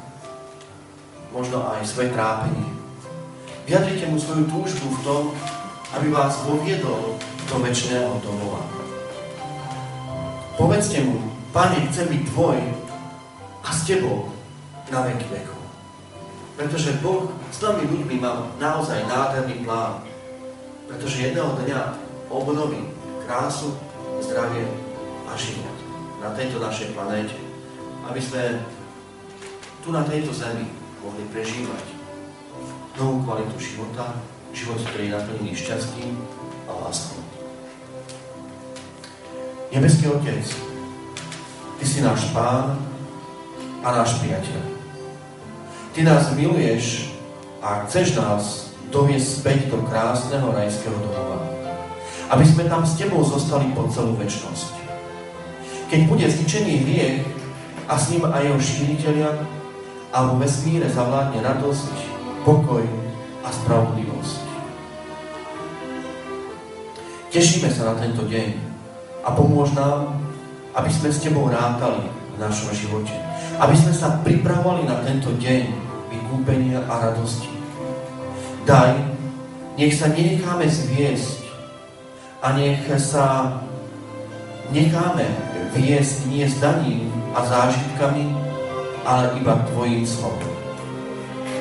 možno 1.32 1.64
aj 1.72 1.88
svoje 1.88 2.12
trápenie. 2.12 2.68
Vyjadrite 3.64 4.12
mu 4.12 4.20
svoju 4.20 4.44
túžbu 4.44 4.92
v 4.92 5.02
tom, 5.04 5.22
aby 5.96 6.12
vás 6.12 6.36
poviedol 6.44 7.16
do 7.48 7.56
väčšného 7.64 8.20
domova. 8.20 8.60
Povedzte 10.60 11.00
mu, 11.00 11.32
Pane, 11.56 11.88
chcem 11.88 12.12
byť 12.12 12.22
Tvoj 12.28 12.60
a 13.64 13.68
s 13.72 13.88
Tebou 13.88 14.28
na 14.92 15.00
veky 15.08 15.28
vekov. 15.32 15.55
Pretože 16.56 16.96
Boh 17.04 17.28
s 17.52 17.60
nami 17.60 17.84
ľuďmi 17.84 18.16
má 18.16 18.48
naozaj 18.56 19.04
nádherný 19.04 19.60
plán. 19.68 20.00
Pretože 20.88 21.28
jedného 21.28 21.52
dňa 21.60 21.80
obnoví 22.32 22.80
krásu, 23.28 23.76
zdravie 24.24 24.64
a 25.28 25.32
život 25.36 25.76
na 26.24 26.32
tejto 26.32 26.56
našej 26.56 26.96
planéte. 26.96 27.36
Aby 28.08 28.20
sme 28.24 28.64
tu 29.84 29.92
na 29.92 30.00
tejto 30.08 30.32
zemi 30.32 30.64
mohli 31.04 31.22
prežívať 31.28 31.84
novú 32.96 33.20
kvalitu 33.28 33.60
života, 33.60 34.16
život, 34.56 34.80
ktorý 34.80 35.12
je 35.12 35.14
naplnený 35.14 35.52
šťastím 35.52 36.16
a 36.64 36.72
láskou. 36.72 37.20
Nebeský 39.68 40.08
Otec, 40.08 40.46
Ty 41.76 41.84
si 41.84 42.00
náš 42.00 42.32
Pán 42.32 42.80
a 43.84 43.88
náš 43.92 44.16
priateľ. 44.24 44.75
Ty 45.96 46.04
nás 46.04 46.28
miluješ 46.36 47.08
a 47.64 47.88
chceš 47.88 48.20
nás 48.20 48.68
doviesť 48.92 49.40
späť 49.40 49.58
do 49.72 49.80
krásneho 49.88 50.52
rajského 50.52 50.92
domova. 50.92 51.40
Aby 52.28 52.44
sme 52.44 52.68
tam 52.68 52.84
s 52.84 53.00
Tebou 53.00 53.24
zostali 53.24 53.72
po 53.72 53.88
celú 53.88 54.12
väčnosť. 54.20 54.76
Keď 55.88 56.00
bude 56.04 56.28
zničený 56.28 56.72
hriech 56.84 57.24
a 57.88 57.96
s 57.96 58.12
ním 58.12 58.28
aj 58.28 58.44
jeho 58.44 58.60
šíriteľia, 58.60 59.30
a 60.12 60.18
vo 60.28 60.36
vesmíre 60.36 60.84
zavládne 60.92 61.40
radosť, 61.40 61.88
pokoj 62.44 62.84
a 63.40 63.48
spravodlivosť. 63.48 64.44
Tešíme 67.32 67.72
sa 67.72 67.92
na 67.92 68.04
tento 68.04 68.28
deň 68.28 68.48
a 69.24 69.32
pomôž 69.32 69.72
nám, 69.72 70.12
aby 70.76 70.92
sme 70.92 71.08
s 71.08 71.24
Tebou 71.24 71.48
rátali 71.48 72.04
v 72.04 72.36
našom 72.36 72.68
živote. 72.76 73.16
Aby 73.56 73.80
sme 73.80 73.96
sa 73.96 74.20
pripravovali 74.20 74.84
na 74.84 75.00
tento 75.00 75.32
deň, 75.40 75.85
vykúpenia 76.26 76.82
a 76.90 77.06
radosti. 77.06 77.46
Daj, 78.66 78.98
nech 79.78 79.94
sa 79.94 80.10
nenecháme 80.10 80.66
zviesť 80.66 81.46
a 82.42 82.58
nech 82.58 82.82
sa 82.98 83.54
necháme 84.74 85.22
viesť 85.70 86.26
nie 86.26 86.42
zdaním 86.50 87.06
a 87.30 87.46
zážitkami, 87.46 88.26
ale 89.06 89.38
iba 89.38 89.54
Tvojim 89.70 90.02
slovom. 90.02 90.50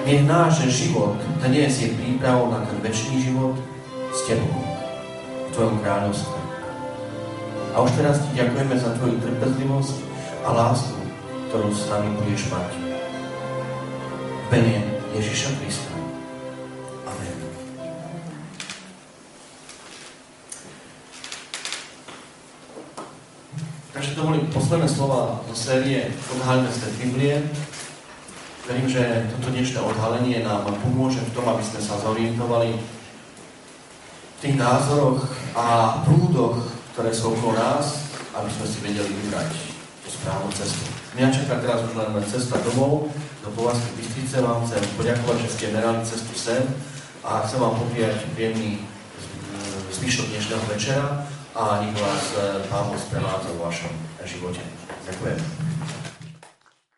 Nech 0.09 0.26
náš 0.26 0.66
život 0.66 1.13
dnes 1.45 1.78
je 1.78 1.93
prípravou 1.93 2.49
na 2.49 2.66
ten 2.66 2.82
väčší 2.82 3.22
život 3.22 3.53
s 4.09 4.26
Tebou, 4.26 4.66
v 5.45 5.49
Tvojom 5.53 5.78
kráľovstve. 5.86 6.38
A 7.78 7.86
už 7.86 7.91
teraz 8.01 8.18
Ti 8.26 8.41
ďakujeme 8.41 8.76
za 8.82 8.97
Tvoju 8.97 9.22
trpezlivosť 9.22 9.95
a 10.41 10.49
lásku, 10.57 10.97
ktorú 11.53 11.70
s 11.70 11.86
nami 11.86 12.09
budeš 12.18 12.49
mať 12.49 12.95
mene 14.52 14.82
Ježiša 15.16 15.50
Krista. 15.58 15.93
Amen. 17.10 17.38
Takže 23.93 24.12
to 24.14 24.22
boli 24.22 24.39
posledné 24.54 24.88
slova 24.89 25.41
zo 25.50 25.56
série 25.56 26.14
Odhalíme 26.30 26.70
z 26.70 26.78
Biblie. 27.02 27.36
Verím, 28.66 28.89
že 28.89 29.30
toto 29.30 29.54
dnešné 29.54 29.78
odhalenie 29.78 30.41
nám 30.41 30.66
pomôže 30.82 31.22
v 31.22 31.34
tom, 31.38 31.46
aby 31.54 31.62
sme 31.62 31.82
sa 31.82 32.02
zorientovali 32.02 32.74
v 32.76 34.38
tých 34.41 34.58
názoroch 34.58 35.22
a 35.54 36.02
prúdoch, 36.02 36.66
ktoré 36.93 37.14
sú 37.14 37.34
okolo 37.34 37.54
nás, 37.54 38.10
aby 38.34 38.50
sme 38.50 38.66
si 38.66 38.78
vedeli 38.82 39.10
vybrať 39.10 39.50
tú 40.02 40.10
správnu 40.10 40.50
cestu. 40.54 40.86
Mňa 41.14 41.30
čaká 41.30 41.62
teraz 41.62 41.86
už 41.86 41.93
len 41.93 42.10
cesta 42.26 42.58
domov, 42.66 43.14
do 43.46 43.52
Povazky 43.52 43.93
Bystrice. 43.98 44.41
Vám 44.41 44.66
chcem 44.66 44.82
poďakovať, 44.98 45.38
že 45.46 45.50
ste 45.54 45.66
merali 45.70 46.02
cestu 46.02 46.34
sem 46.34 46.64
a 47.22 47.46
chcem 47.46 47.62
vám 47.62 47.78
poprijať 47.78 48.26
príjemný 48.34 48.82
zvyšok 49.93 50.34
dnešného 50.34 50.66
večera 50.66 51.06
a 51.54 51.86
nech 51.86 51.93
vás 51.93 52.34
Pán 52.68 52.89
Boh 52.89 52.98
sprevádza 52.98 53.54
v 53.54 53.62
vašom 53.62 53.93
živote. 54.26 54.66
Ďakujem. 55.06 55.64